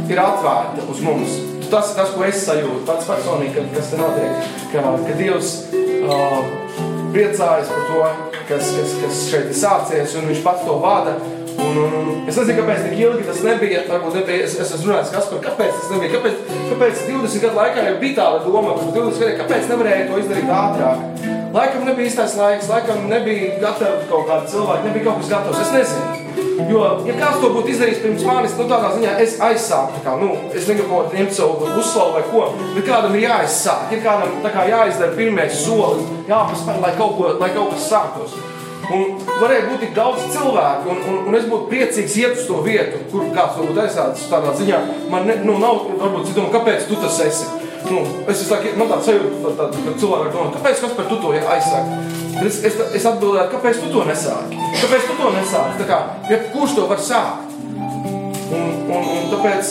[0.08, 1.36] ir atvērta uz mums.
[1.70, 4.50] Tas ir tas, ko es sajūtu pats personīgi, kas te notiek.
[4.72, 5.52] Ka, ka Dievs
[6.06, 6.38] uh,
[7.14, 8.02] priecājas par to,
[8.48, 11.18] kas, kas, kas šeit ir sācies, un Viņš pats to vada.
[11.56, 13.86] Un, un, un, es nezinu, kāpēc tik ilgi tas nebija.
[13.90, 14.48] Varbūt nebija.
[14.48, 16.12] Es, es esmu runājis, kas par kāpēc tas nebija.
[16.16, 20.22] Kāpēc, kāpēc 20 gadu laikā jau bija tāda doma, ka 20 gadu kāpēc nevarēja to
[20.22, 21.35] izdarīt ātrāk?
[21.56, 25.60] Laikam nebija īstais laiks, laikam nebija gatavi kaut kādi cilvēki, nebija kaut kas gatavs.
[25.62, 26.16] Es nezinu.
[26.68, 30.02] Jo, ja kāds to būtu izdarījis pirms manis, nu tādā ziņā es aizsāku.
[30.04, 32.42] Kā, nu, es negribu ņemt savu uzslavu vai ko,
[32.74, 33.88] bet kādam ir jāizsāk.
[33.96, 38.36] Ir kādam kā, jāizdara pirmais solis, jāpaspēr, lai kaut, ko, lai kaut kas sāktos.
[38.86, 42.60] Un varēja būt tik daudz cilvēku, un, un, un es būtu priecīgs iet uz to
[42.66, 44.82] vietu, kur kāds varbūt aizsācis tādā ziņā.
[45.12, 47.65] Man ne, nu, nav, varbūt, citam, kāpēc tu tas esi?
[47.86, 51.06] Nu, es visu laiku, man tāds sajūta, tā, tā, ka cilvēki domā, kāpēc kas par
[51.06, 51.90] tu to aizsāk?
[52.42, 54.58] Es, es, es atbildēju, kāpēc tu to nesāki?
[54.80, 55.76] Kāpēc tu to nesāki?
[55.80, 55.98] Tā kā,
[56.32, 57.54] ja, kurš to var sākt?
[58.56, 59.70] Un, un, un tāpēc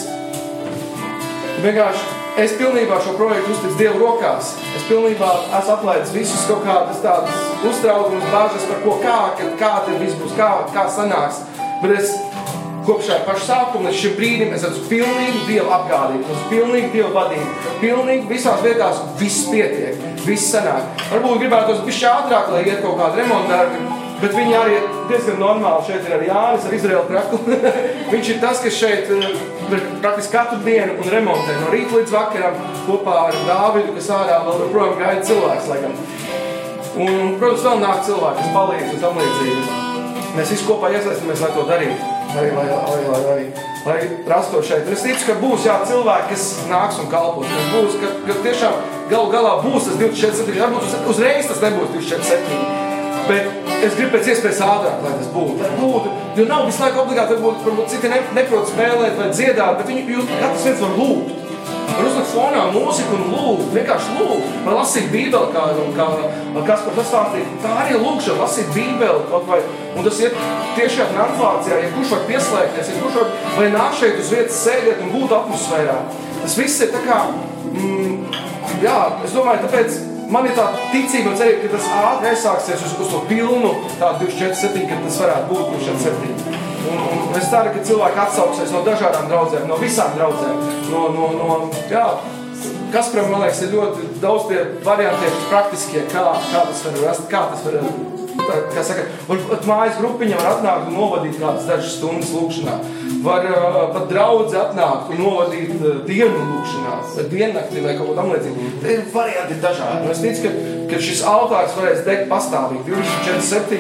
[1.66, 4.54] vienkārši es pilnībā šo projektu uzticu Dievu rokās.
[4.76, 9.20] Es pilnībā esmu atlaidis visus kaut kādas tādas uztraukumus, bāžas par ko, kā,
[9.60, 11.44] kā tad viss būs, kā, kā sanāks.
[11.84, 12.16] Bet es
[12.86, 17.12] kopš šā paša sākuma līdz šim brīdim es esmu pilnīgi Dievu apgādību, esmu pilnīgi Dievu
[17.16, 17.74] vadību.
[17.82, 21.04] Pilnīgi visās vietās viss pietiek, viss sanāk.
[21.12, 23.82] Varbūt gribētu tos bišķi ātrāk, lai iet kaut kādi remontdarbi,
[24.22, 25.86] bet viņi arī diezgan normāli.
[25.90, 27.60] Šeit ir arī Jānis ar Izraēlu kraklu.
[28.14, 32.60] Viņš ir tas, kas šeit eh, praktiski katru dienu un remontē no rīta līdz vakaram
[32.86, 35.98] kopā ar Dāvidu, kas ārā vēl joprojām gaida cilvēks, laikam.
[36.96, 39.82] Un, protams, vēl nāk cilvēki, kas palīdz un tam līdzīgi.
[40.36, 43.46] Mēs visi kopā iesaistamies, lai to darītu lai, lai, lai, lai, lai,
[43.86, 44.90] lai rastos šeit.
[44.92, 47.50] Es ticu, ka būs jā, cilvēki, kas nāks un kalpos.
[47.52, 48.78] Kas būs, ka, ka tiešām
[49.12, 52.62] galu galā būs tas 24, varbūt uzreiz tas nebūs 24.
[53.26, 55.58] Bet es gribu pēc iespējas ātrāk, lai tas būtu.
[55.64, 59.78] Lai būtu jo nav visu laiku obligāti, varbūt, varbūt citi ne, neprot spēlēt vai dziedāt,
[59.80, 61.45] bet viņi, jūs katrs viens var lūgt.
[61.66, 64.56] Var uzlikt fonā mūziku un lūgt, vienkārši lūgt.
[64.66, 66.08] Vai lasīt bībeli, kā, kā
[66.68, 67.52] kas par to stāstīja.
[67.64, 69.62] Tā arī lūkšana, lasīt bībeli kaut vai.
[69.96, 70.36] Un tas ir
[70.76, 75.06] tiešā translācijā, ja kurš var pieslēgties, ja kurš var vai nāk šeit uz vietas sēdēt
[75.06, 75.96] un būt atmosfērā.
[76.42, 77.22] Tas viss ir tā kā,
[77.72, 78.42] mm,
[78.84, 80.02] jā, es domāju, tāpēc
[80.36, 84.28] man ir tā ticība un cerība, ka tas ātri aizsāksies uz, uz to pilnu, tādu
[84.28, 86.55] 24-7, ka tas varētu būt 24-7.
[86.86, 90.66] Un, un es ceru, ka cilvēki atsauksies no dažādām draudzēm, no visām draudzēm.
[90.92, 91.60] No, no, no,
[91.92, 92.06] jā,
[92.94, 96.22] Kasparam, man liekas, ir ļoti daudz tie varianti, praktiskie, kā,
[96.52, 97.82] kā tas var rast, kā tas var
[98.40, 102.76] tā, kā saka, varbūt mājas grupiņa var atnākt un novadīt kādas dažas stundas lūkšanā.
[103.26, 108.18] Var uh, pat draudz atnākt un novadīt uh, dienu lūkšanā, vai diennakti vai kaut ko
[108.18, 108.72] tam līdzīgu.
[108.84, 110.02] Te ir varianti dažādi.
[110.04, 113.80] Un es ticu, ka, ka šis altārs varēs degt pastāvīgi 24, 7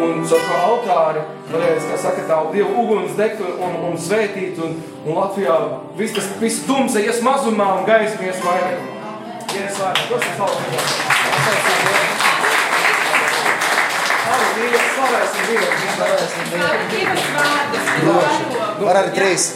[0.00, 4.60] un caur šo altāri varēs, kā saka, tā Dievu uguns degt un, un, un svētīt.
[4.64, 5.56] Un, un Latvijā
[5.98, 8.92] viss tas viss tumsa ies mazumā un gaisma ies vairākumā.
[9.54, 10.06] Ies vairāk.
[10.10, 12.23] Tos ir paldies.
[14.54, 15.66] Halleluja, slavēsim Dievu.
[15.96, 17.14] Slavēsim Dievu.
[18.84, 19.46] Var arī trīs.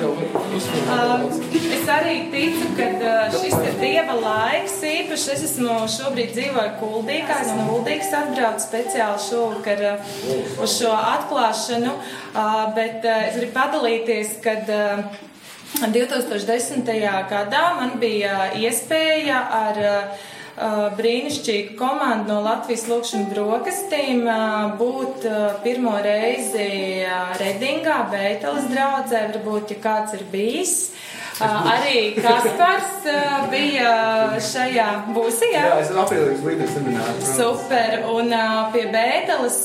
[0.00, 0.08] Nu,
[0.56, 1.36] uzsprāgts.
[1.76, 4.74] Es arī ticu, ka uh, šis ir dieva laiks.
[4.88, 7.36] Īpaši es esmu šobrīd dzīvoju Kuldīgā.
[7.44, 10.10] Esmu no Kuldīgas atbraucu speciāli šovakar uh,
[10.58, 11.94] uz šo atklāšanu.
[11.94, 15.06] Uh, Bet es gribu padalīties, kad uh,
[15.86, 16.82] 2010.
[17.30, 19.82] gadā man bija iespēja ar
[20.98, 24.26] brīnišķīgu komandu no Latvijas Lūkšanas brokastīm
[24.80, 25.24] būt
[25.64, 26.66] pirmo reizi
[27.40, 30.74] Redingā, Beiteles draudzē, varbūt, ja kāds ir bijis.
[31.40, 33.06] Arī Kaspars
[33.48, 33.94] bija
[34.44, 35.62] šajā būsijā.
[35.64, 37.30] Jā, es aprīlīgs līderis seminārs.
[37.38, 38.34] Super, un
[38.74, 39.58] pie Beiteles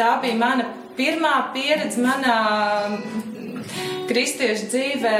[0.00, 0.66] tā bija mana
[0.98, 2.38] pirmā pieredze manā
[4.08, 5.18] kristiešu dzīvē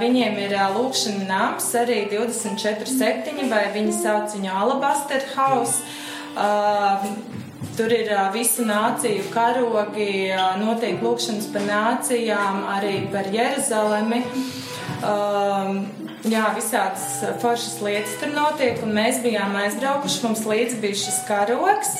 [0.00, 5.82] viņiem ir lūkšana nams, arī 24-7, vai viņi sauc viņu Alabaster House.
[7.76, 14.22] Tur ir visu nāciju karogi, notiek lūkšanas par nācijām, arī par Jeruzalemi.
[16.26, 20.22] Jā, visādas foršas lietas tur notiek, un mēs bijām aizbraukuši.
[20.24, 21.92] Mums līdzi bija šis karogs.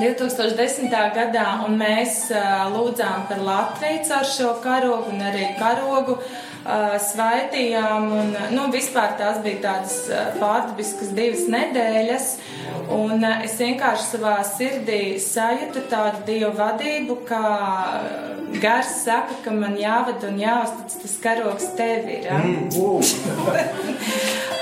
[0.00, 0.90] 2010.
[1.14, 2.30] gadā, un mēs
[2.74, 6.49] lūdzām par Latviju ar šo karogu un arī karogu uh,
[7.10, 8.08] svaitījām.
[8.20, 9.96] Un, nu, vispār tās bija tādas
[10.40, 12.28] pārdabiskas divas nedēļas,
[12.94, 17.42] un es vienkārši savā sirdī sajūtu tādu dievu vadību, ka
[18.62, 22.30] gars saka, ka man jāvada un jāuztic tas karogs tev ir.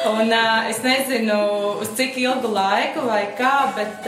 [0.08, 0.30] Un,
[0.70, 1.36] es nezinu,
[1.82, 4.06] uz cik ilgu laiku vai kā, bet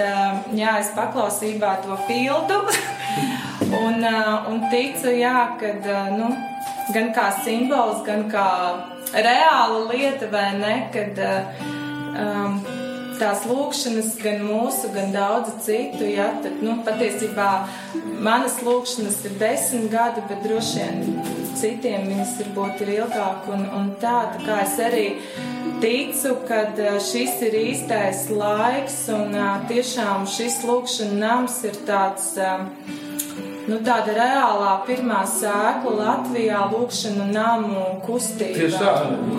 [0.57, 2.63] jā, es paklausībā to pildu.
[3.77, 6.31] un, uh, un ticu, jā, kad uh, nu,
[6.95, 8.49] gan kā simbols, gan kā
[9.15, 11.65] reāla lieta, vai ne, kad uh,
[12.15, 12.61] um,
[13.21, 17.49] tās lūkšanas, gan mūsu, gan daudzu citu, ja, tad, nu, patiesībā
[18.25, 21.21] manas lūkšanas ir desmit gadi, bet droši vien
[21.61, 25.07] citiem viņas varbūt ir ilgāk un, un tā, tā kā es arī
[25.83, 26.65] ticu, ka
[27.05, 29.37] šis ir īstais laiks un
[29.69, 32.35] tiešām šis lūkšana nams ir tāds.
[33.69, 38.57] Nu, tāda reālā pirmā sēkla Latvijā lūkšana namu kustība.
[38.57, 38.95] Tieši tā.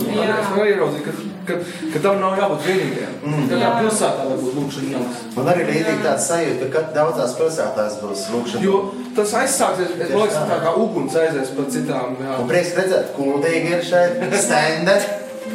[0.06, 0.36] Jā.
[0.38, 1.12] Es varu ieraudzīt, ka,
[1.48, 1.58] ka,
[1.94, 3.16] ka tam nav jābūt vienīgajam.
[3.22, 3.46] Mm.
[3.52, 5.22] Katrā pilsētā var būt lūkšana nams.
[5.38, 8.66] Man arī līdzīgi tāds sajūta, ka daudzās pilsētās būs lūkšana.
[8.68, 8.76] Jo
[9.18, 12.20] tas aizsāksies, es liekas, tā kā uguns aizies pa citām.
[12.22, 12.38] Jā.
[12.44, 15.00] Un prieks redzēt, kuldīgi ir šeit, stende.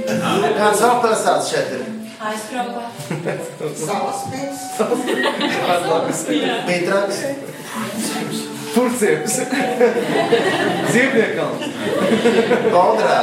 [0.07, 1.87] Kāds vēl pilsētas šeit ir?
[2.26, 2.85] Aizkraukā.
[3.87, 4.61] Salaspils.
[6.66, 7.18] Pitraks.
[8.77, 9.39] Turciems.
[10.93, 11.55] Ziemniekam.
[12.69, 13.21] Baldrā.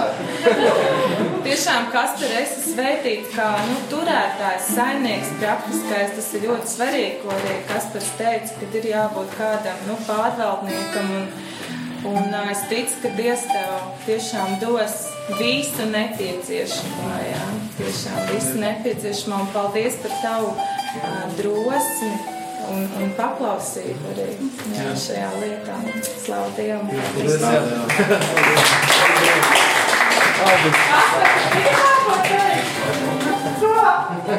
[1.44, 7.34] Tiešām, kas tur esi svētīts, kā nu, turētājs, saimnieks, praktiskais, tas ir ļoti svarīgi, ko
[7.36, 11.14] arī Kaspars teica, kad ir jābūt kādam nu, pārvaldniekam.
[11.14, 13.74] Un, un es ticu, ka Dievs tev
[14.08, 15.04] tiešām dos
[15.38, 17.44] visu nepieciešamo, jā,
[17.78, 19.44] tiešām visu nepieciešamo.
[19.46, 24.30] Un paldies par tavu uh, drosmi un, un paklausību arī
[24.76, 25.76] jā, šajā lietā.
[26.24, 26.88] Slavu Dievam!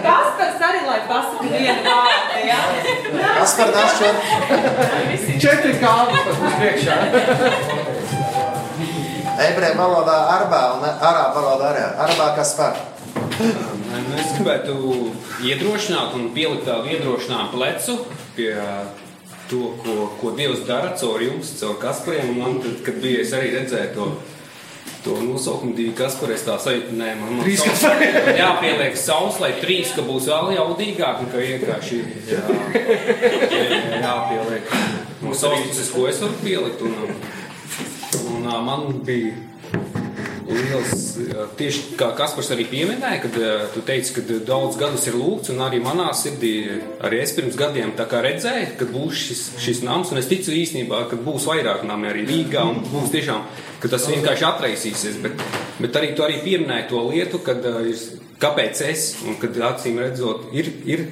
[0.04, 2.60] Kaspars arī, lai pasaka vienu vārdu, jā?
[3.38, 4.10] Kas par dažu?
[5.44, 6.98] Četri kāpes uz priekšā.
[9.44, 11.87] Ebreju valodā arbā un arābu valodā arī.
[12.06, 12.93] Arbā kas par?
[13.14, 14.74] Nu, es gribētu
[15.46, 17.96] iedrošināt un pielikt tādu iedrošinājumu plecu
[18.35, 18.53] pie
[19.50, 22.33] to, ko, ko Dievs dara caur jums, caur Kaspariem.
[22.35, 24.09] Un man, tad, kad bija es arī redzēju to,
[25.05, 29.53] to nosaukumu divi Kaspari, es tā sajūtu, nē, man, man Trīs savs- jāpieliek savs, lai
[29.61, 32.00] trīs, ka būs vēl jaudīgāk un ka vienkārši
[32.33, 32.42] jā,
[34.00, 34.74] jāpieliek.
[35.22, 36.83] No savas puses, ko es varu pielikt.
[36.83, 39.37] Un, un, un man bija
[40.48, 41.02] liels,
[41.59, 45.62] tieši kā Kaspars arī pieminēja, kad eh, tu teici, ka daudz gadus ir lūgts, un
[45.64, 46.52] arī manā sirdī,
[47.04, 51.18] arī es pirms gadiem redzēju, ka būs šis, šis nams, un es ticu īstenībā, ka
[51.20, 53.44] būs vairāk nami arī Rīgā, un būs tiešām,
[53.83, 55.44] ka tas vienkārši atraisīsies, bet,
[55.80, 57.92] bet arī tu arī pieminēji to lietu, kad eh,
[58.42, 61.07] kāpēc es, un kad acīm redzot, ir, ir,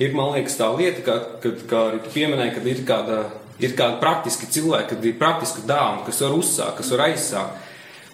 [0.00, 3.24] ir man liekas tā lieta, ka, kad, kā arī tu pieminēji, kad ir kāda,
[3.60, 7.66] ir kāda praktiski cilvēki, kad ir praktiski dāvana, kas var uzsākt, kas var aizsākt.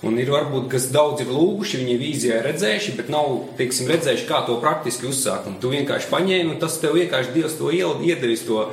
[0.07, 4.45] Un ir varbūt, kas daudz ir lūguši, viņi vīzijā redzējuši, bet nav, teiksim, redzējuši, kā
[4.47, 5.49] to praktiski uzsākt.
[5.51, 8.69] Un tu vienkārši paņēmi, un tas tev vienkārši Dievs to iedevis to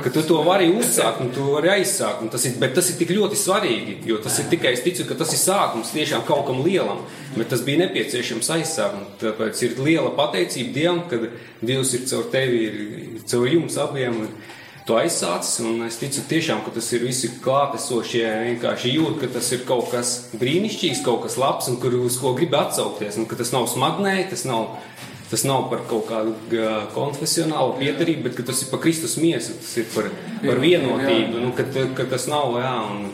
[0.00, 2.24] ka tu to vari uzsākt un tu vari aizsākt.
[2.32, 5.18] Tas ir, bet tas ir tik ļoti svarīgi, jo tas ir tikai, es ticu, ka
[5.18, 7.02] tas ir sākums tiešām kaut kam lielam,
[7.36, 9.02] bet tas bija nepieciešams aizsākt.
[9.20, 11.20] Tāpēc ir liela pateicība Dievam, ka
[11.60, 14.24] Dievs ir caur tevi, ir caur jums abiem.
[14.92, 18.26] To aizsācis, un es ticu tiešām, ka tas ir visi klātesošie.
[18.50, 22.34] Vienkārši jūt, ka tas ir kaut kas brīnišķīgs, kaut kas labs, un kur, uz ko
[22.36, 23.16] grib atsaukties.
[23.16, 24.76] Un ka tas nav smagnēji, tas nav
[25.32, 26.34] Tas nav par kaut kādu
[26.92, 30.10] konfesionālu piedarību, bet tas ir par Kristus miesu, tas ir par,
[30.42, 31.40] par vienotību.
[31.40, 33.06] Nu, kad, kad tas nav, jā, un,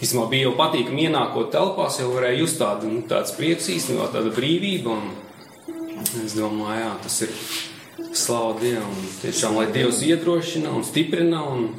[0.00, 3.02] Īstenībā bija jau patīkami ienākot telpās, jau varēja just tādu, nu,
[3.36, 4.96] prieks īstenībā, tāda brīvība.
[4.96, 7.36] Un es domāju, jā, tas ir
[8.14, 9.06] slavu Dievam.
[9.20, 11.70] Tiešām, lai Dievs iedrošina un stiprina un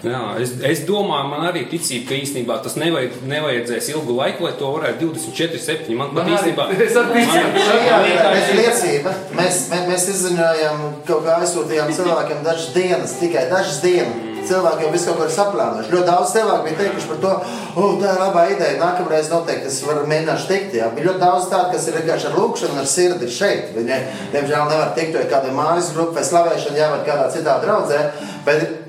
[0.00, 4.54] Jā, es, es domāju, man arī ticība, ka īstenībā tas nevajag, nevajadzēs ilgu laiku, lai
[4.56, 5.92] to varētu 24, 7.
[5.98, 9.12] Man pat īstenībā tas ir liecība.
[9.36, 14.29] Mēs, mēs, mēs izziņojam, kaut kā aizsūtījām cilvēkiem dažas dienas, tikai dažas dienas.
[14.48, 15.92] Cilvēki jau visu kaut ko ir saplānojuši.
[15.94, 17.32] Ļoti daudz cilvēku bija teikuši par to,
[17.76, 18.78] oh, tā ir labā ideja.
[18.80, 20.76] Nākamreiz noteikti es varu mēģināt tikt.
[20.80, 20.90] Jā.
[20.96, 23.72] Bija ļoti daudz tādu, kas ir vienkārši ar lūkšanu ar sirdi šeit.
[23.76, 24.02] Viņi,
[24.34, 28.04] diemžēl, nevar tikt vai kādai mājas grupai vai slavēšanu, jāvar kādā citā draudzē.
[28.48, 28.79] Bet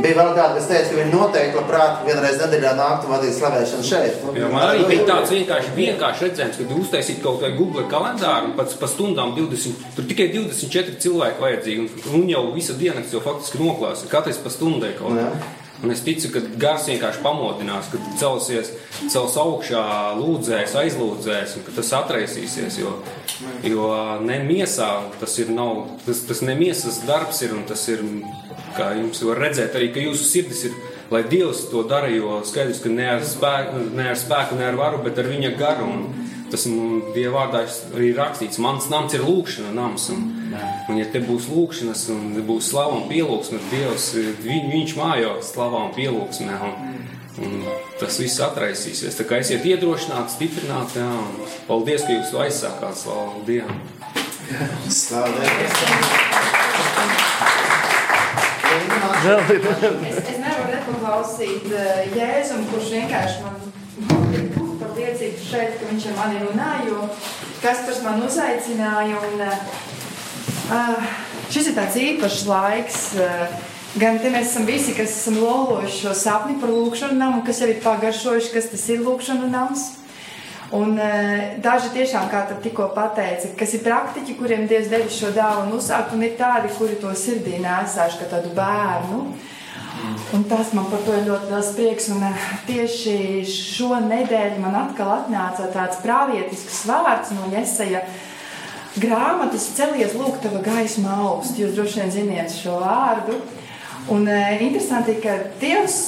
[0.00, 4.20] Bija vēl kāda, kas teica, ka viņi noteikti labprāt vienreiz nedēļā nāktu vadīt slavēšanu šeit.
[4.38, 8.54] Jā, man arī bija tāds vienkārši, vienkārši redzējums, ka uztaisīt kaut vai Google kalendāru un
[8.58, 13.24] pats pa stundām 20, tur tikai 24 cilvēki vajadzīgi un, un jau visa diennakts jau
[13.24, 15.32] faktiski noklāsa, katrs pa stundai kaut kā.
[15.82, 18.68] Un es ticu, ka gars vienkārši pamodinās, kad celsies,
[19.10, 19.82] cels augšā,
[20.14, 22.76] lūdzēs, aizlūdzēs, un ka tas atraisīsies.
[22.78, 22.92] Jo,
[23.66, 23.88] jo
[24.22, 28.04] ne miesā tas ir, nav, tas, tas ne miesas darbs ir, un tas ir
[28.76, 30.76] kā jums var redzēt, arī jūsu sirdis ir,
[31.12, 34.78] lai Dievs to dara, jo skaidrs, ka ne ar spēku, ne ar, spēku, ne ar
[34.80, 35.88] varu, bet ar viņa garu.
[35.88, 36.66] Un tas
[37.14, 37.62] Dieva vārdā
[37.96, 40.08] arī rakstīts, mans nams ir lūkšana nams.
[40.12, 40.26] Un,
[40.92, 44.10] un ja te būs lūkšanas un būs slava un pielūgsme, Dievs,
[44.44, 46.58] viņ, viņš mājo slavā un pielūgsmē.
[46.68, 47.00] Un,
[47.42, 47.56] un
[48.00, 49.16] tas viss atraisīsies.
[49.16, 51.00] Tā kā esiet iedrošināti, stiprināti.
[51.00, 53.00] Jā, un paldies, ka jūs aizsākāt.
[53.00, 53.80] Slavu Dievam!
[54.92, 56.31] Slavu!
[59.22, 63.60] Es, es nevaru nepaklausīt uh, Jēzum, kurš vienkārši man
[64.80, 67.08] par liecību šeit, ka viņš ar mani runāja, jo
[67.62, 69.20] Kaspars man uzaicināja.
[69.28, 69.44] Un,
[70.74, 71.12] uh,
[71.52, 73.04] šis ir tāds īpašs laiks.
[73.18, 73.60] Uh,
[73.92, 77.66] Gan te mēs esam visi, kas esam lolojuši šo sapni par lūkšanu namu, kas jau
[77.68, 79.82] ir pagaršojuši, kas tas ir lūkšanu nams.
[80.72, 85.28] Un uh, daži tiešām, kā tu tikko pateici, kas ir praktiķi, kuriem Dievs devis šo
[85.36, 89.18] dāvanu uzsākt, un ir tādi, kuri to sirdī nesāšu kā tādu bērnu.
[90.32, 92.08] Un tas man par to ir ļoti liels prieks.
[92.14, 93.16] Un uh, tieši
[93.52, 98.06] šo nedēļu man atkal atnāca tāds pravietisks vārds no Jesaja
[98.96, 101.60] grāmatas celies lūk tava gaisma augst.
[101.60, 103.36] Jūs droši vien ziniet šo vārdu.
[104.08, 106.00] Un uh, interesanti, ka Dievs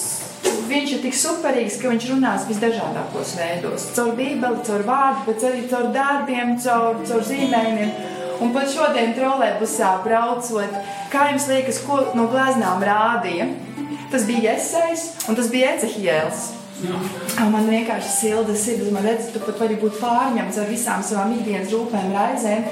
[0.68, 3.87] viņš ir tik superīgs, ka viņš runās visdažādākos veidos.
[3.96, 7.94] Caur bībeli, caur vārdu, bet arī caur darbiem, caur, caur zīmējumiem.
[8.42, 10.74] Un pat šodien trolēbusā braucot,
[11.12, 13.46] kā jums liekas, ko no glāznām rādīja?
[14.12, 16.50] Tas bija Esais un tas bija Ecehiels.
[16.85, 21.72] Man vienkārši silda sirds, man redz, tu pat vari būt pārņemts ar visām savām ikdienas
[21.72, 22.66] rūpēm, raizēm.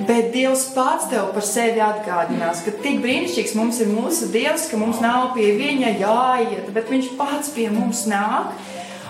[0.00, 4.80] Bet Dievs pats tev par sevi atgādinās, ka tik brīnišķīgs mums ir mūsu Dievs, ka
[4.80, 8.56] mums nav pie viņa jāiet, bet viņš pats pie mums nāk.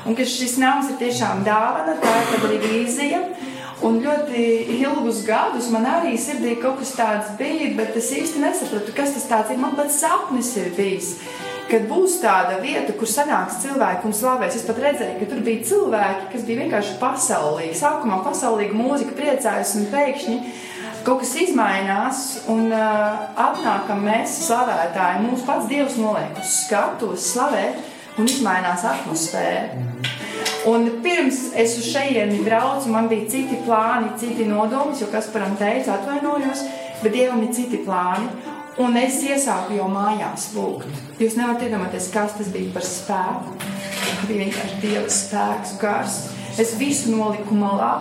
[0.03, 3.23] Un ka šis nams ir tiešām dāvana, tā ir arī vīzija.
[3.87, 4.42] Un ļoti
[4.79, 9.51] ilgus gadus man arī sirdī kaut kas tāds bija, bet es īsti nesapratu, kas tas
[9.51, 9.59] ir.
[9.62, 11.14] Man pat sapnis ir bijis,
[11.71, 14.59] kad būs tāda vieta, kur sanāks cilvēki un slavēs.
[14.59, 17.79] Es pat redzēju, ka tur bija cilvēki, kas bija vienkārši pasaulīgi.
[17.79, 20.38] Sākumā pasaulīga mūzika priecājas un pēkšņi
[21.07, 27.81] kaut kas izmainās, un uh, atnākam mēs, slavētāji, mūsu pats Dievs noliek uz skatuves, slavēt,
[28.18, 29.83] un izmainās atmosfēra.
[30.68, 35.57] Un pirms es uz šejieni braucu, man bija citi plāni, citi nodomi, jo kas param
[35.59, 36.62] teica, atvainojos,
[37.03, 38.31] bet Dievam ir citi plāni.
[38.81, 40.89] Un es iesāku jau mājās lūgt.
[41.20, 43.57] Jūs nevarat iedomāties, kas tas bija par spēku.
[43.59, 46.16] Tas bija vienkārši Dieva spēks, gars.
[46.62, 47.99] Es visu noliku malā,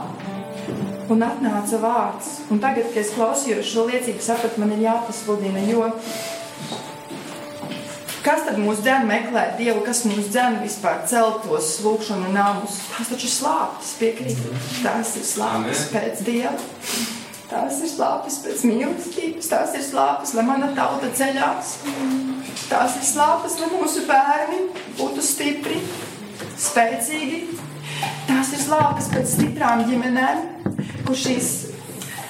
[1.12, 2.30] un atnāca vārds.
[2.52, 5.90] Un tagad, kad es klausījos šo liecību, sapratu, man ir jāpasludina, jo
[8.22, 12.78] kas tad mūs dzen meklēt Dievu, kas mūs dzen vispār celtos lūkšanu namus?
[12.98, 14.44] Tas taču ir slāpes, piekrīt.
[14.84, 16.54] Tas ir slāpes pēc Dieva.
[17.52, 21.74] Tās ir slāpes pēc mīlestības, tās ir slāpes, lai mana tauta ceļās.
[22.70, 24.62] Tās ir slāpes, lai mūsu bērni
[24.96, 25.82] būtu stipri,
[26.56, 27.42] spēcīgi.
[28.30, 30.46] Tās ir slāpes pēc stiprām ģimenēm,
[31.12, 31.52] kur šīs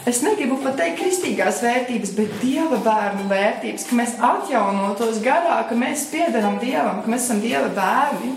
[0.10, 5.78] Es negribu pat teikt kristīgās vērtības, bet dieva bērnu vērtības, ka mēs atjaunotos garā, ka
[5.78, 8.32] mēs piedaram dievam, ka mēs esam dieva bērni.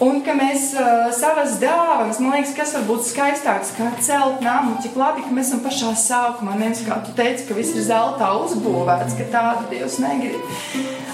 [0.00, 4.78] Un ka mēs uh, savas dāvanas, man liekas, kas var būt skaistāks kā celt namu,
[4.82, 6.56] cik labi, ka mēs esam pašā sākumā.
[6.58, 10.40] Nevis kā tu teici, ka viss ir zeltā uzbūvēts, ka tādu Dievs negrib.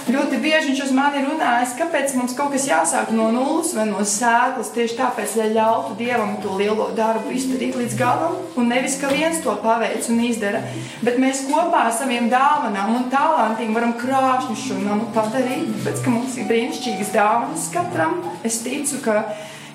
[0.09, 4.01] Ļoti bieži viņš uz mani runājas, kāpēc mums kaut kas jāsāk no nulles vai no
[4.01, 4.71] sēklas.
[4.73, 9.37] Tieši tāpēc, lai ļautu Dievam to lielo darbu izdarīt līdz galam, un nevis ka viens
[9.43, 10.63] to paveic un izdara,
[11.05, 16.15] bet mēs kopā ar saviem dāvanām un talantiem varam krāšņu šo namu padarīt, tāpēc, ka
[16.15, 18.17] mums ir brīnišķīgas dāvanas katram.
[18.47, 19.23] Es ticu, ka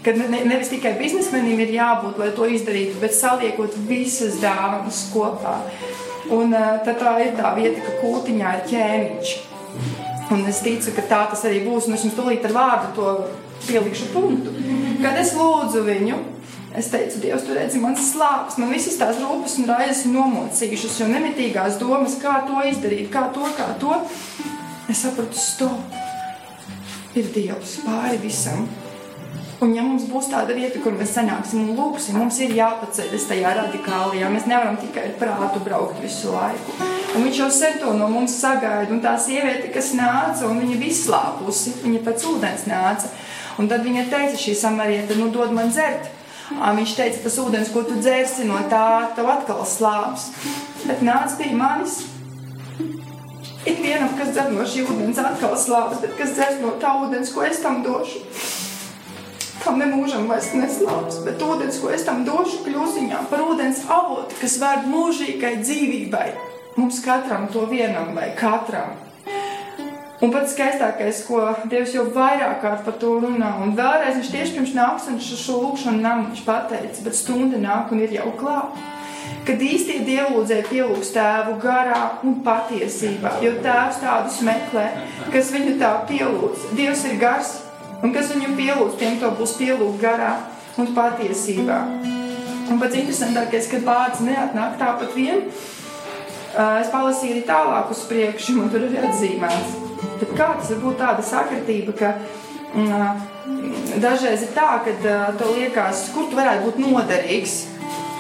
[0.05, 5.57] ka ne, nevis tikai biznesmenim ir jābūt, lai to izdarītu, bet saliekot visas dāvanas kopā.
[6.35, 9.33] Un uh, tā ir tā vieta, ka kūtiņā ir ķēniņš.
[10.35, 11.89] Un es ticu, ka tā tas arī būs.
[11.89, 13.09] Un es jums tūlīt ar vārdu to
[13.67, 14.55] pielikšu punktu.
[15.03, 16.21] Kad es lūdzu viņu,
[16.81, 21.11] es teicu, Dievs, tu redzi manas slāpes, man visas tās rūpes un raizes nomocījušas, jo
[21.13, 24.01] nemitīgās domas, kā to izdarīt, kā to, kā to.
[24.89, 26.14] Es sapratu, stop!
[27.15, 28.65] Ir Dievs pāri visam.
[29.63, 33.53] Un, ja mums būs tāda vieta, kur mēs sanāksim un lūgsim, mums ir jāpaceļas tajā
[33.61, 34.29] radikālijā.
[34.33, 36.75] Mēs nevaram tikai ar prātu braukt visu laiku.
[37.15, 38.91] Un viņš jau sen to no mums sagaida.
[38.93, 43.13] Un tā sieviete, kas nāca, un viņa bija slāpusi, viņa pēc ūdens nāca.
[43.63, 46.11] Un tad viņa teica, šī samarieta, nu dod man dzert.
[46.51, 50.33] Viņš teica, tas ūdens, ko tu dzersi no tā, tev atkal slāps.
[50.83, 52.03] Bet nāca pie manis.
[53.65, 57.47] Ikvienam, kas dzer no šī ūdens, atkal slāpes, bet kas dzer no tā ūdens, ko
[57.49, 58.25] es tam došu
[59.65, 64.37] tam nemūžam vairs neslāps, bet ūdens, ko es tam došu, kļūs viņā par ūdens avotu,
[64.37, 66.27] kas vērt mūžīgai dzīvībai.
[66.77, 67.47] Mums katram.
[67.55, 68.97] To vienam vai katram.
[70.23, 74.55] Un pats skaistākais, ko Dievs jau vairāk kārt par to runā, un vēlreiz viņš tieši
[74.57, 78.79] pirms nākšanas šo lūkšanu namu viņš pateica, bet stunda nāk un ir jau klāt.
[79.45, 84.87] Kad īstie dievlūdzēji pielūgs tēvu garā un patiesībā, jo tēvs tādus meklē,
[85.35, 86.71] kas viņu tā pielūdz.
[86.79, 87.51] Dievs ir gars,
[88.01, 90.33] un kas viņam pielūdz, tiem to būs pielūgt garā
[90.81, 91.77] un patiesībā.
[92.73, 95.45] Un pats interesantākais, kad vārds neatnāk tāpat vien,
[96.55, 99.77] es palasīju arī tālāk uz priekšu, un tur ir atzīmēts.
[100.23, 102.15] Tad kā tas var būt tāda sakritība, ka
[102.73, 107.61] mm, dažreiz ir tā, ka tev liekas, kur tu varētu būt noderīgs,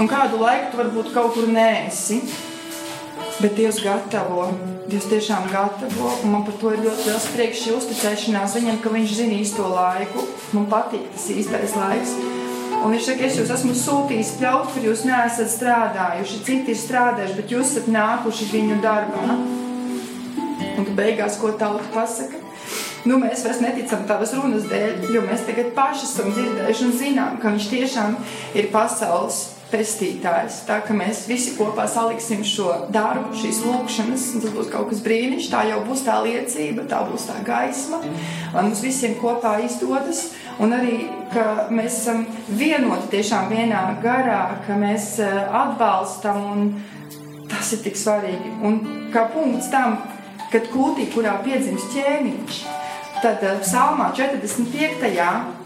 [0.01, 2.20] un kādu laiku tu varbūt kaut kur nēsi.
[3.40, 4.47] Bet Dievs gatavo,
[4.86, 8.92] Dievs tiešām gatavo, un man par to ir ļoti liels prieks šī uzticēšanās viņam, ka
[8.95, 10.26] viņš zina īsto laiku.
[10.55, 12.14] Man patīk tas īstais laiks.
[12.84, 17.36] Un viņš saka, es jūs esmu sūtījis pļaut, kur jūs neesat strādājuši, citi ir strādājuši,
[17.38, 19.38] bet jūs esat nākuši viņu darbā.
[20.74, 22.42] Un beigās, ko tauta pasaka?
[23.09, 27.40] Nu, mēs vairs neticam tavas runas dēļ, jo mēs tagad paši esam dzirdējuši un zinām,
[27.40, 28.14] ka viņš tiešām
[28.57, 30.60] ir pasaules pestītājs.
[30.68, 35.50] Tā kā mēs visi kopā saliksim šo darbu, šīs lūkšanas, tas būs kaut kas brīnišķīgs.
[35.52, 38.00] Tā jau būs tā liecība, tā būs tā gaisma,
[38.54, 40.28] lai mums visiem kopā izdodas.
[40.62, 40.98] Un arī,
[41.32, 47.98] ka mēs esam vienoti tiešām vienā garā, ka mēs eh, atbalstam, un tas ir tik
[47.98, 48.52] svarīgi.
[48.62, 48.78] Un
[49.14, 49.98] kā punkts tam,
[50.52, 52.62] kad kūtī, kurā piedzimst ķēniņš,
[53.24, 55.63] tad eh, psalmā 45.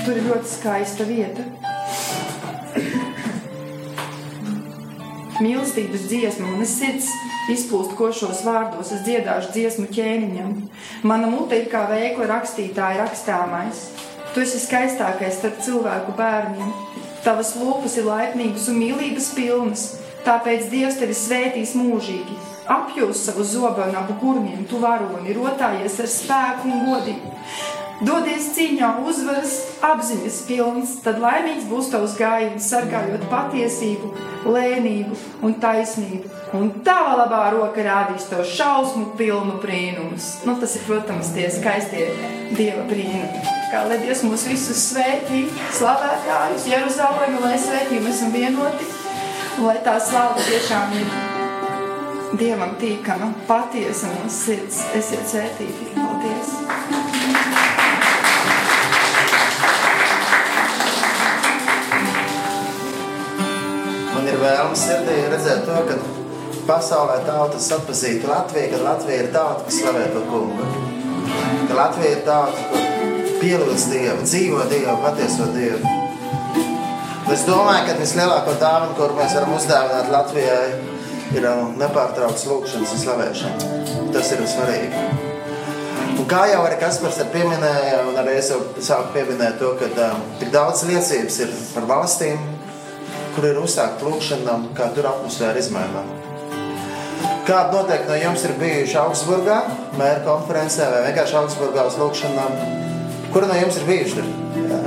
[0.00, 1.44] Tur ir ļoti skaista vieta.
[5.40, 7.08] Mīlestības dziesma, un es sirds
[7.52, 10.54] izplūst košos vārdos, es dziedāšu dziesmu ķēniņam.
[11.08, 13.86] Mana mute ir kā veikla rakstītāja rakstāmais.
[14.34, 16.72] Tu esi skaistākais starp cilvēku bērniem.
[17.24, 19.82] Tavas lūpas ir laipnības un mīlības pilnas,
[20.24, 22.38] tāpēc Dievs tevi svētīs mūžīgi.
[22.70, 27.34] Apjūs savu zobenu abu gurniem, tu varoni, rotājies ar spēku un godību.
[28.00, 34.08] Dodies cīņā, uzvaras, apziņas pilns, tad laimīgs būs tavs gājiens, sargājot patiesību,
[34.48, 36.30] lēnību un taisnību.
[36.56, 40.30] Un tava labā roka rādīs to šausmu pilnu brīnumus.
[40.48, 42.06] Nu, tas ir, protams, tie skaistie
[42.56, 43.44] dieva brīnumi.
[43.70, 45.44] Kā lai Dievs mūs visus svētī,
[45.76, 48.88] slavētājus, Jeruzalemi, lai svētī mēs esam vienoti,
[49.58, 51.12] un lai tā slāva tiešām ir
[52.40, 54.80] Dievam tīkama, patiesa no sirds.
[54.96, 55.92] Esiet svētīti.
[55.98, 56.99] Paldies!
[64.50, 65.98] Vēlme sirdī redzēt to, ka
[66.66, 70.68] pasaulē tautas atpazītu Latviju, ka Latvija ir tauta, kas slavē par kungu.
[71.68, 75.96] Ka Latvija ir tauta, kur pielūdz Dievu, dzīvo Dievu, patieso Dievu.
[77.30, 80.70] Es domāju, ka vislielākā dāvana, kur mēs varam uzdāvināt Latvijai,
[81.38, 81.46] ir
[81.78, 83.68] nepārtraukts lūkšanas un slavēšana.
[84.14, 85.04] Tas ir svarīgi.
[86.20, 90.24] Un kā jau arī Kaspars pieminēja, un arī es jau sāku pieminēt to, ka um,
[90.42, 92.42] tik daudz liecības ir par valstīm,
[93.34, 96.16] kur ir uzsākta lūkšana, kā tur atmosfēra izmainās.
[97.48, 99.56] Kādi noteikti no jums ir bijuši Augsburgā,
[99.98, 102.58] mēra konferencē vai vienkārši Augsburgā uz lūkšanām?
[103.34, 104.26] Kur no jums ir bijuši?
[104.70, 104.80] Jā.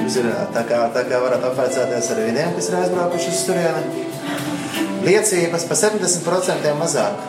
[0.00, 4.06] Jūs ir, tā, kā, tā kā varat apvaicāties ar viņiem, kas ir aizbraukuši uz turieni.
[5.04, 7.26] Liecības pa 70% mazāk.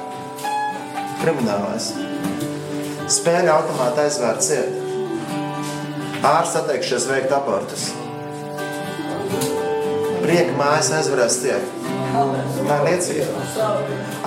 [1.22, 1.92] Kriminālais.
[3.12, 4.78] Spēļu automāti aizvērt ciet.
[6.22, 7.90] Ārsts atteikšies veikt abortus.
[10.22, 11.68] Prieka mājas aizvarēs tiek.
[12.68, 13.44] Tā liecība.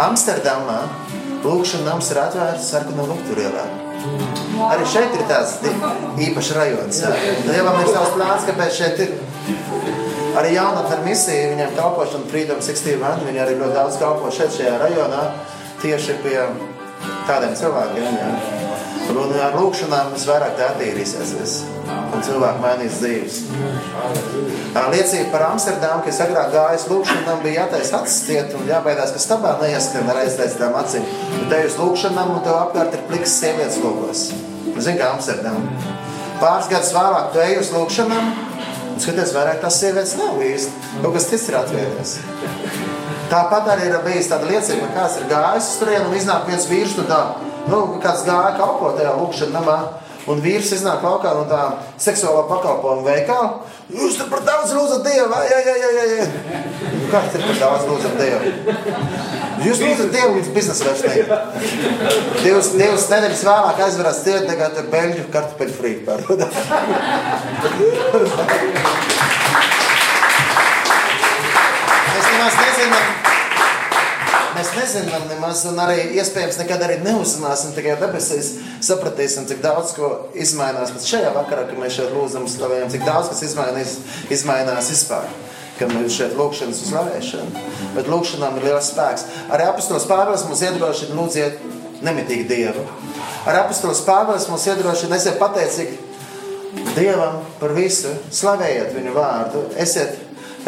[0.06, 0.80] Amsterdamā
[1.44, 3.64] lūkšana nams ir atvērts sarkanā lukturīlā.
[4.68, 5.56] Arī šeit ir tāds
[6.26, 7.00] īpašs rajons.
[7.46, 9.14] Dievam ir savs plāns, kāpēc šeit ir.
[10.34, 14.74] Arī jaunatne ar misiju, viņiem kalpošana Freedom 61, viņi arī ļoti daudz kalpo šeit šajā
[14.82, 15.22] rajonā,
[15.84, 16.36] tieši pie
[17.28, 18.18] tādiem cilvēkiem.
[18.18, 18.63] Jā.
[19.12, 21.56] Un ar lūkšanām visvairāk tā attīrīsies.
[22.14, 23.40] Un cilvēki mainīs dzīves.
[24.94, 29.52] Liecība par Amsterdamu, kas agrāk gājas lūkšanām, bija jātaisa acis ciet un jābaidās, ka stabā
[29.60, 31.06] neieskrien ar aiztaisītām acīm.
[31.34, 34.24] Tu te uz lūkšanām un tev apkārt ir pliks sievietes lūkos.
[34.74, 35.60] Zini, kā Amsterdam.
[36.40, 38.32] Pāris gadus vēlāk tu ej uz lūkšanām
[38.94, 40.92] un skaties, vairāk tās sievietes nav īsti.
[41.02, 42.16] Kaut kas cits ir atvērties.
[43.30, 46.98] Tāpat arī ir bijis tāda liecība, kāds ir gājis uz turieni un iznāk viens vīrs
[46.98, 47.20] no tā,
[47.70, 49.78] nu, kāds gāja kalpot tajā lūkšanā namā.
[50.24, 51.60] Un vīrs iznāk laukā no tā
[52.00, 53.48] seksuālā pakalpojuma veikala.
[53.92, 56.24] Jūs tur par daudz lūdzat Dievu, jā, jā, jā, jā, jā.
[56.94, 58.52] Nu, Kāds ir par daudz lūdzat Dievu?
[59.66, 61.10] Jūs lūdzat Dievu līdz biznesa vairs ne.
[62.40, 66.48] Divas, divas nedēļas vēlāk aizvarās tie, tagad ir beļģu kartupeļu frī pārdodā.
[72.14, 73.33] Mēs nemaz nezinām,
[74.54, 78.52] Mēs nezinām, nemaz, un arī iespējams nekad arī neuzzināsim, tikai debesīs
[78.84, 80.92] sapratīsim, cik daudz ko izmainās.
[80.94, 83.96] Bet šajā vakarā, kad mēs šeit lūdzam, slavējam, cik daudz kas izmainīs,
[84.34, 85.26] izmainās vispār.
[85.74, 87.64] Kad mēs šeit lūkšanas uzlavēšana,
[87.96, 89.26] bet lūkšanām ir liels spēks.
[89.50, 91.58] Arī apustulis Pāvils mums iedrošina lūdziet
[92.06, 92.86] nemitīgi Dievu.
[93.48, 95.98] Arī apustulis Pāvils mums iedrošina esiet pateicīgi
[96.94, 100.14] Dievam par visu, slavējiet viņu vārdu, esiet,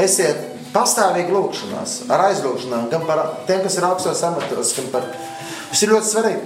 [0.03, 5.09] esiet pastāvīgi lūkšanās, ar aizlūkšanām, gan par tiem, kas ir augstos amatos, gan par.
[5.71, 6.43] Tas ir ļoti svarīgi.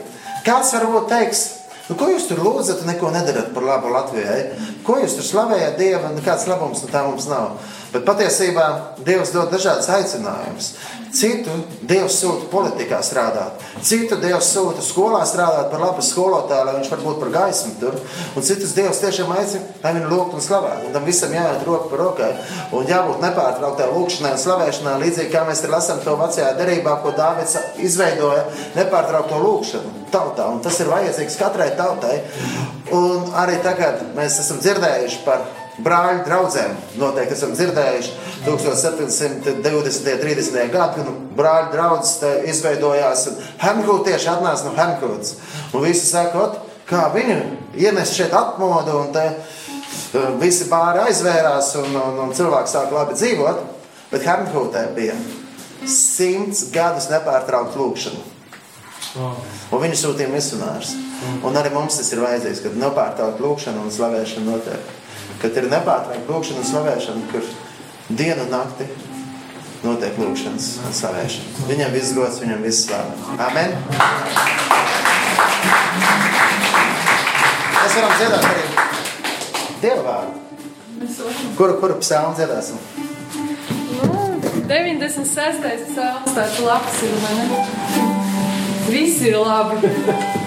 [0.47, 1.43] Kāds varbūt teiks,
[1.89, 4.41] nu, ko jūs tur lūdzat, neko nedarat par labu Latvijai?
[4.87, 7.59] Ko jūs tur slavējat Dievu, un kāds labums no tā mums nav?
[7.91, 8.67] Bet patiesībā
[9.03, 10.75] Dievs dod dažādas aicinājumus.
[11.11, 11.51] Citu
[11.91, 17.01] Dievs sūta politikā strādāt, citu Dievs sūta skolā strādāt par labu skolotāju, lai viņš var
[17.03, 17.97] būt par gaismu tur.
[18.39, 20.87] Un citus Dievs tiešām aicina, lai viņi lūgtu un slavētu.
[20.87, 22.31] Un tam visam jāiet roku par rokai.
[22.79, 27.57] Un jābūt nepārtrauktai lūgšanai un slavēšanai, līdzīgi kā mēs lasām to vecajā derībā, ko Dāvids
[27.83, 28.45] izveidoja
[28.79, 30.47] nepārtraukto lūgšanu tautā.
[30.47, 32.21] Un tas ir vajadzīgs katrai tautai.
[32.95, 35.43] Un arī tagad mēs esam dzirdējuši par
[35.85, 36.77] brāļu draugiem.
[37.01, 38.13] Noteikti esam dzirdējuši
[38.47, 39.51] 1720.
[39.77, 40.71] un 30.
[40.73, 42.15] gadā, kad nu, brāļu draugs
[42.51, 43.27] izveidojās.
[43.63, 45.35] Hemkūts tieši atnāca no Hemkūts.
[45.75, 46.49] Un visi saka,
[46.89, 47.39] kā viņu
[47.81, 53.19] ienes šeit atmodu, un te uh, visi pāri aizvērās, un, un, un cilvēki sāk labi
[53.19, 53.69] dzīvot.
[54.11, 55.15] Bet Hemkūtē bija
[55.87, 58.27] simts gadus nepārtraukta lūkšana.
[59.71, 60.95] Un viņi sūtīja misionārus.
[61.47, 65.00] Un arī mums tas ir vajadzīgs, kad nepārtraukta lūkšana un slavēšana notiek.
[65.41, 67.47] Kad ir nepārtraukta lūkšana un slavēšana, kur
[68.13, 68.85] dienu un nakti
[69.81, 71.65] notiek lūkšanas un slavēšana.
[71.71, 73.15] Viņam viss gods, viņam viss slāva.
[73.47, 73.73] Amen!
[77.81, 78.67] Mēs varam dziedāt arī
[79.81, 80.37] Dieva vārdu.
[81.57, 82.77] Kuru, kuru psalmu dziedāsim?
[84.69, 85.65] 96.
[85.89, 87.47] psalms, tāds labs ir, vai ne?
[88.91, 89.89] Viss ir labi.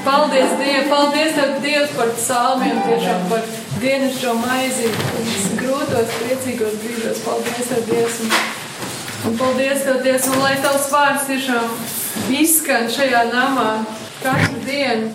[0.05, 3.43] Paldies Dievam, paldies Dievs, par psalmiem, tiešām par
[3.83, 4.87] dienas šo maizi,
[5.59, 7.19] grūtos, priecīgos brīžos.
[7.25, 8.21] Paldies Dievs.
[8.23, 8.37] Un,
[9.27, 11.67] un paldies Tev, Dievs, un lai Tavs vārds tiešām
[12.39, 13.67] izskan šajā namā
[14.23, 15.11] katru dienu.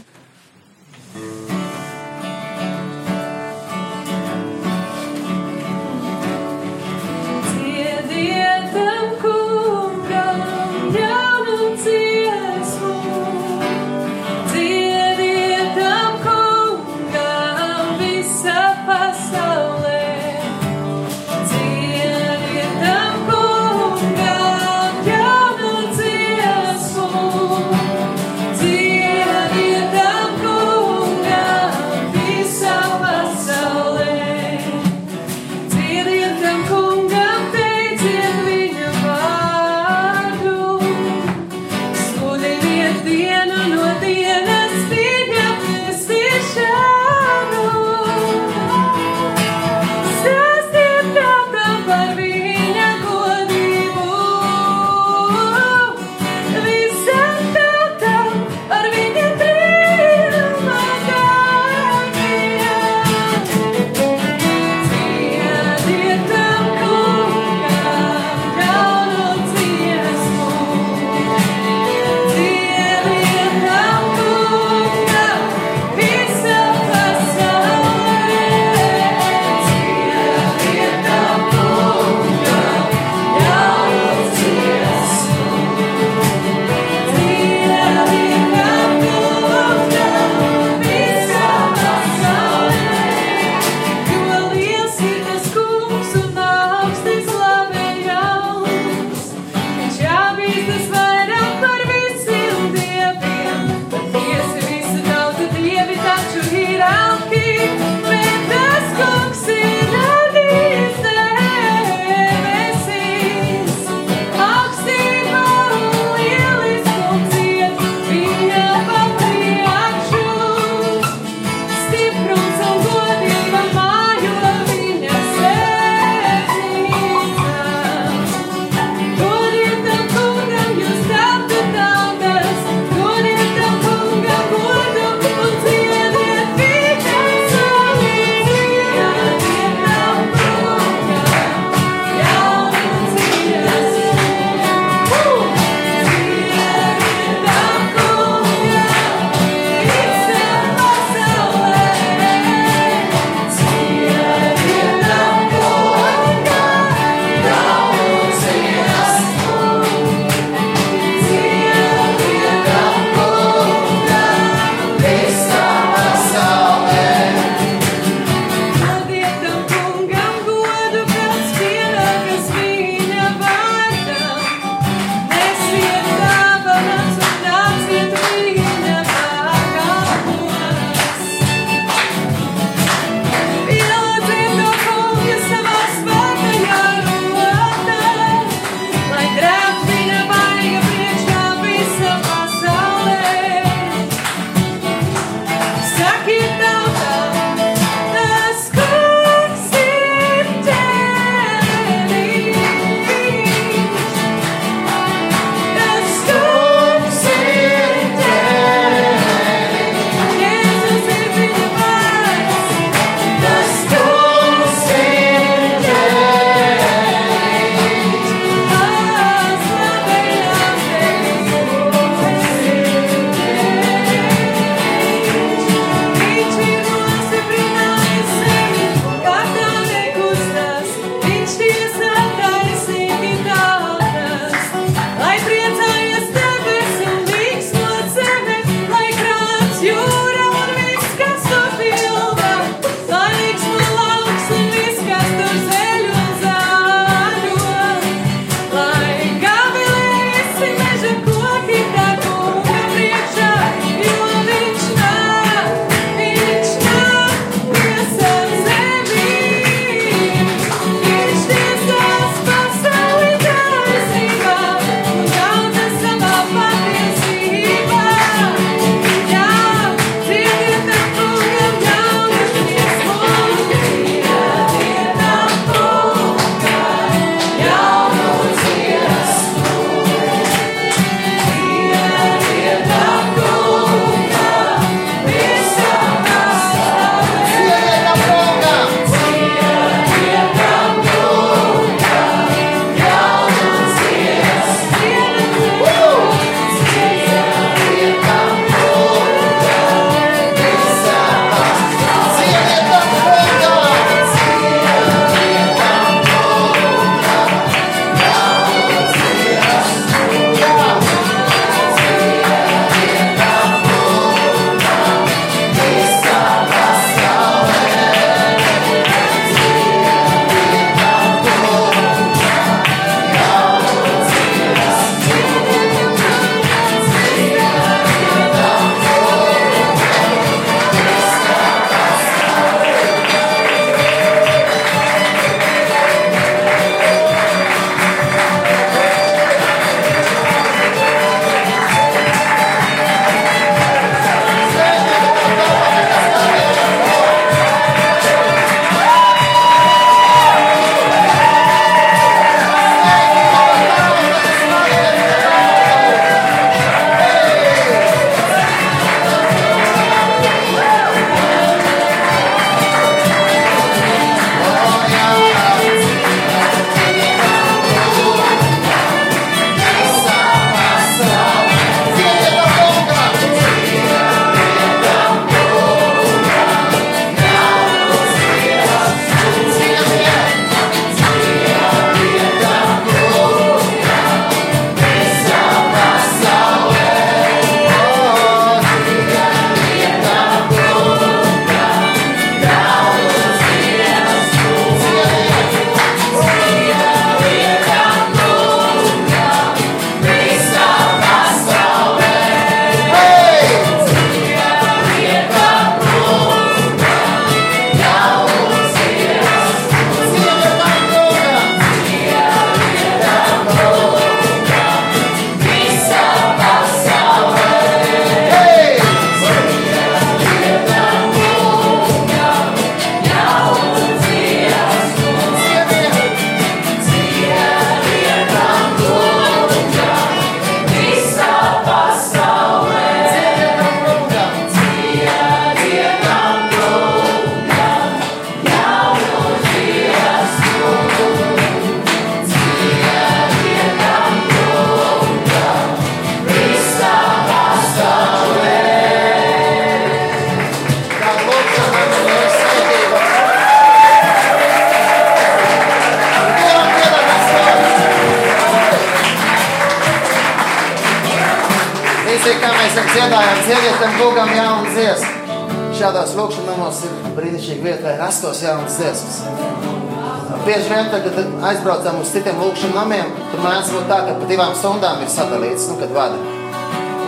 [471.89, 475.31] Kad aizbraucam uz citiem lūkšanu namiem, tur mēdz būt tā, ka pa divām stundām ir
[475.33, 476.37] sadalīts, nu, kad vada.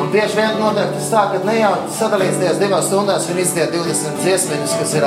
[0.00, 3.72] Un bieži vien notiek tas tā, ka ne jau sadalīts tajās divās stundās un izdiet
[3.72, 5.06] 20 dziesmiņas, kas ir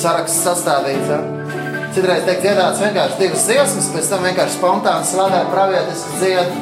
[0.00, 1.12] saraksts sastādīts.
[1.12, 1.20] Ja?
[1.92, 6.58] Citreiz tiek dziedāts vienkārši divas dziesmas, pēc tam vienkārši spontāni slavē pravietiski dzied,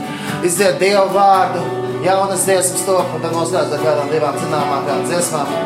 [0.51, 1.63] izdzied Dievu vārdu,
[2.03, 5.57] jaunas dziesmas top, un tad noslēdz ar kādām divām zināmākām dziesmām.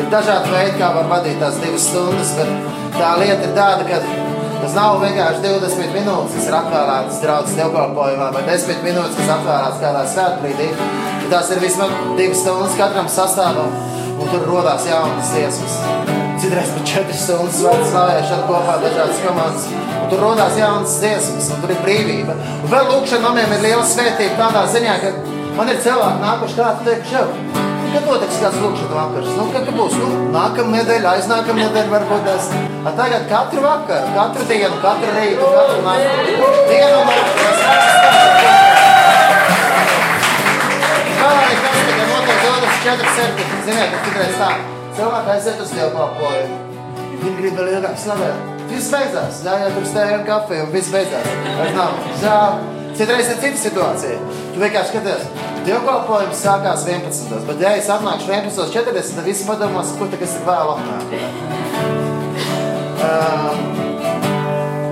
[0.00, 4.30] Ir dažādi veidi, kā var vadīt tās divas stundas, bet tā lieta ir tāda, ka
[4.62, 9.80] tas nav vienkārši 20 minūtes, kas ir atvēlētas draudzes dievkalpojumā, vai 10 minūtes, kas atvēlētas
[9.82, 10.68] kādā svētbrīdī.
[11.32, 13.72] Tās ir vismaz divas stundas katram sastāvam,
[14.12, 15.78] un tur rodās jaunas dziesmas.
[16.42, 17.58] Citreiz pat 4 stundas
[17.90, 19.66] slavēšana kopā dažādas komandas.
[20.02, 22.38] Un tur rodās jaunas dziesmas, un tur ir brīvība.
[22.62, 25.12] Un vēl lūkšana namiem ir liela svētība tādā ziņā, ka
[25.58, 27.28] man ir cilvēki nākuši teiksi jau.
[27.92, 29.32] Kad notiks kāds lūkšana vakars?
[29.36, 29.98] Nu, kad būs?
[30.00, 32.48] Nu, nākamā nedēļa, aiznākamā nedēļa varbūt tas.
[32.82, 36.38] A tagad katru vakaru, katru dienu, katru rītu, katru nakti.
[36.72, 37.02] Dienu
[42.82, 43.64] 24 7?
[43.64, 44.50] Ziniet, ka tikreiz tā.
[44.96, 46.56] Cilvēki aiziet uz dievkalpojumu.
[47.22, 48.50] Viņi grib vēl ilgāk slavēt.
[48.72, 49.42] Viss beidzās.
[49.46, 51.28] Ļaujiet tur stēju un kafiju un viss beidzās.
[51.60, 52.06] Vairs nav.
[52.24, 52.81] Žēl.
[52.92, 54.16] Citreiz ir cita situācija.
[54.52, 55.28] Tu vienkārši skaties,
[55.64, 57.46] dievkalpojums sākās 11.
[57.48, 61.06] Bet, ja es atnākšu 11.40, tad visi padomās, ko tas ir vēl apmēr.
[63.02, 63.56] Uh,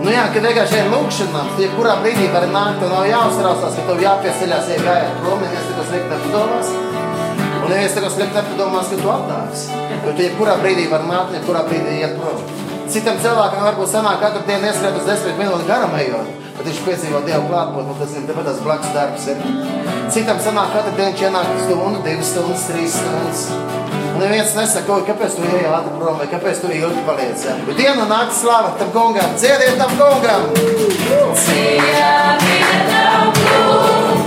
[0.01, 3.87] nu jā, kad vienkārši ir lūkšanām, tad jebkurā brīdī var nākt, tev nav jāuztraucās, ka
[3.91, 6.75] tev jāpieceļās, ja gājiet prom, neviens neko slikti nepadomās.
[7.61, 9.81] Un neviens neko slikti nepadomās, ka tu atnāksi.
[10.01, 12.41] Jo tu jebkurā brīdī var nākt, jebkurā brīdī iet prom.
[12.91, 16.40] Citam cilvēkam varbūt sanāk katru dienu ieskriet uz 10 minūtes garam ejot.
[16.61, 19.23] Tad viņš piedzīvo Dievu klātbūtni, tas ir tepat tās blakus darbs.
[19.33, 19.39] Ir.
[20.13, 23.47] Citam sanāk katru dienu ienāk stundu, divas stundas, trīs stundas.
[24.11, 27.49] Un neviens nesaka, kāpēc tu ieej ātri prom, vai kāpēc tu ilgi paliec.
[27.49, 27.57] Ja?
[27.65, 30.51] Bet diena nāk slava tam kungam, dziediet tam kungam!
[31.47, 34.20] Dziediet tam kungam,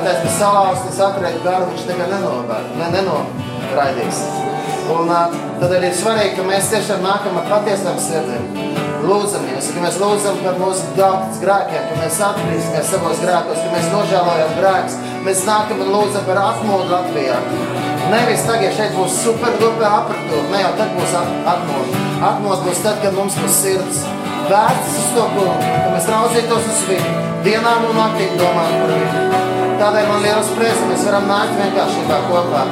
[0.00, 4.20] Teikt, ka salauztas apriet garu, viņš nekad nenovēr, ne, nenoraidīs.
[4.90, 5.10] Un
[5.60, 8.46] tad arī ir svarīgi, ka mēs tiešām nākam ar patiesām sirdīm.
[9.04, 13.88] Lūdzamies, ka mēs lūdzam par mūsu daudz grēkiem, ka mēs atgriezīsimies savos grēkos, ka mēs
[13.94, 14.96] nožēlojam grēkus.
[15.26, 17.38] Mēs nākam un lūdzam par atmodu Latvijā.
[18.10, 22.02] Nevis tagad šeit būs super dupe apratūra, ne jau tad būs atmodu.
[22.32, 24.04] Atmodu būs tad, kad mums būs sirds
[24.50, 29.40] vērts uz to kungu, ka mēs raudzītos uz viņu, dienām un naktīm domāt par viņu.
[29.80, 32.64] Tādēļ man liels prieks, ka mēs varam nākt vienkāršībā kopā.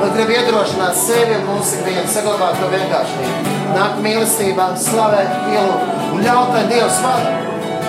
[0.00, 3.54] Lai gribu iedrošināt sevi un mūsu ikvienu saglabāt to vienkāršību.
[3.72, 7.32] Nākt mīlestībā, slavēt, pielūgt un ļaut, lai Dievs vada.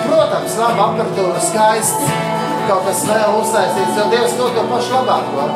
[0.06, 2.14] Protams, laba apatūra, skaists,
[2.70, 5.46] kaut kas vēl uztaisīts, jo Dievs dod to pašu labāko.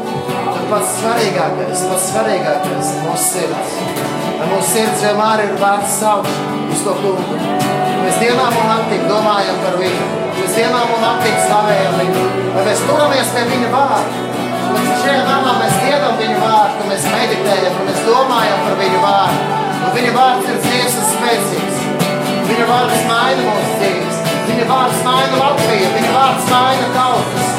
[0.53, 3.81] Un pats svarīgākais, pats svarīgākais ir mūsu sirds.
[4.37, 7.41] Lai mūsu sirds vienmēr ir vērts saukt uz to kungu.
[8.05, 10.26] Mēs dienām un naktī domājam par viņu.
[10.57, 12.21] Dienām un naktī slavējam viņu.
[12.55, 14.21] Lai mēs turamies pie viņa vārda.
[14.73, 19.03] Lai šajā namā mēs dziedam viņu vārdu, ka mēs meditējam, ka mēs domājam par viņu
[19.03, 19.59] vārdu.
[19.77, 21.83] Un viņa vārds ir dzīves un spēcīgs.
[22.49, 24.23] Viņa vārds maina mūsu dzīves.
[24.47, 25.93] Viņa vārds maina Latviju.
[25.99, 27.53] Viņa vārds maina tautas.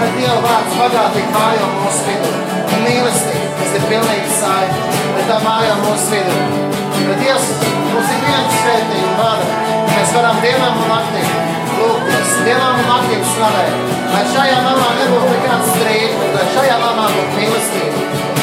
[0.00, 2.34] Lai Dieva vārds bagātīgi mājo mūsu vidū.
[2.62, 4.80] Un mīlestība, kas ir pilnīgi saima,
[5.18, 6.40] lai tā mājo mūsu vidū.
[7.04, 7.54] Lai Dievs
[7.92, 9.54] mums ir viens svētīgi vada.
[9.92, 11.41] Mēs varam dienām un naktī
[12.46, 13.74] dienām un naktī slavēt.
[14.12, 18.02] Lai šajā namā nebūtu nekāds strīds, lai šajā namā būtu mīlestība.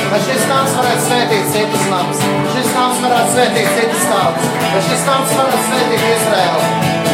[0.09, 2.21] Lai šis nams varētu svētīt citus namus,
[2.55, 6.63] šis nams varētu svētīt citas tautas, lai šis nams varētu svētīt Izraēlu.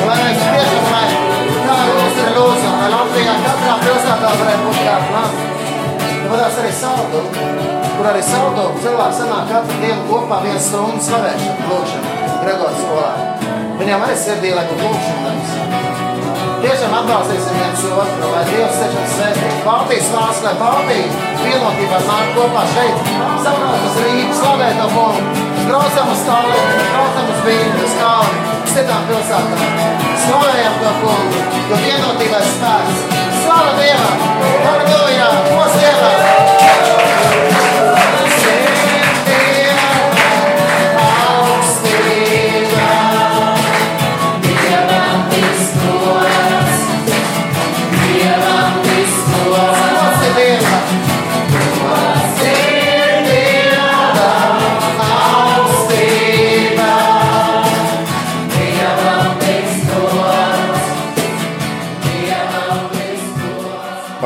[0.06, 1.10] Lai mēs tiešām, lai
[1.66, 5.44] tā lūdzu ir lūdzu, lai Latvijā katrā pilsētā varētu būt kāds nams.
[6.26, 7.26] Tāpēc arī saldu,
[7.98, 13.14] kur arī saldu cilvēki sanāk katru dienu kopā vienu stundu slavēšanu, lūkšanu, Gregors skolā.
[13.82, 15.65] Viņam arī sirdī, lai būtu lūkšanas.
[16.66, 19.50] Tiešām atbalstīsim viens otru, lai Dievs tiešām svētī.
[19.62, 23.12] Baltijas valsts, lai Baltija vienotībā nāk kopā šeit.
[23.46, 25.46] Saprāt uz Rīgu, slavēt to kungu.
[25.68, 29.80] Braucam uz Tallinu, braucam uz Vīnu, uz Kalni, citām pilsētām.
[30.26, 33.10] Slavējam to kungu, jo vienotībā ir spēks.
[33.44, 34.30] Slava Dievam!
[34.66, 35.34] Halleluja!
[35.52, 36.25] Mūsu Dievam!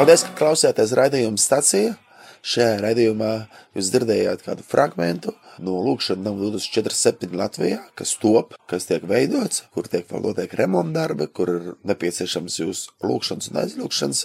[0.10, 1.90] Paldies, ka klausījāties raidījuma stācijā.
[2.42, 3.34] Šajā raidījumā
[3.78, 5.28] jūs dzirdējāt kādu fragment
[5.62, 11.28] no Lūkšanas nama 247 Latvijā, kas top, kas tiek veidots, kur tiek notiek remonta darbi,
[11.30, 14.24] kur ir nepieciešams jūsu lūkšanas un aizlūkšanas.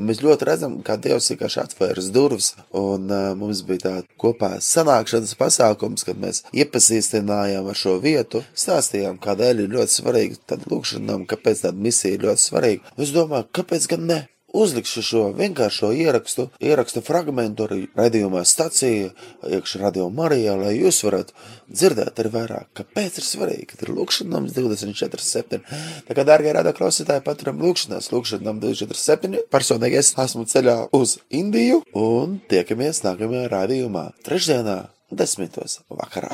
[0.00, 3.94] Mēs ļoti redzam, kā Dievs vienkārši atvērs durvis, un uh, mums bija tā
[4.24, 10.72] kopā sanākšanas pasākums, kad mēs iepazīstinājām ar šo vietu, stāstījām, kādēļ ir ļoti svarīga tāda
[10.72, 12.96] lūkšanām, kāpēc tāda misija ir ļoti svarīga.
[12.96, 14.22] Es domāju, kāpēc gan ne?
[14.50, 19.12] Uzlikšu šo vienkāršo ierakstu, ierakstu fragmentu arī raidījumā stacija,
[19.46, 21.30] iekšā radio Marijā, lai jūs varat
[21.70, 25.60] dzirdēt arī vairāk, kāpēc ir svarīgi, kad ir lūkšanams 24-7.
[26.08, 29.44] Tā kā, dārgie radio klausītāji, paturam lūkšanās, lūkšanām 24-7.
[29.54, 34.80] Personīgi es esmu ceļā uz Indiju un tiekamies nākamajā raidījumā trešdienā
[35.10, 36.30] desmitos vakarā.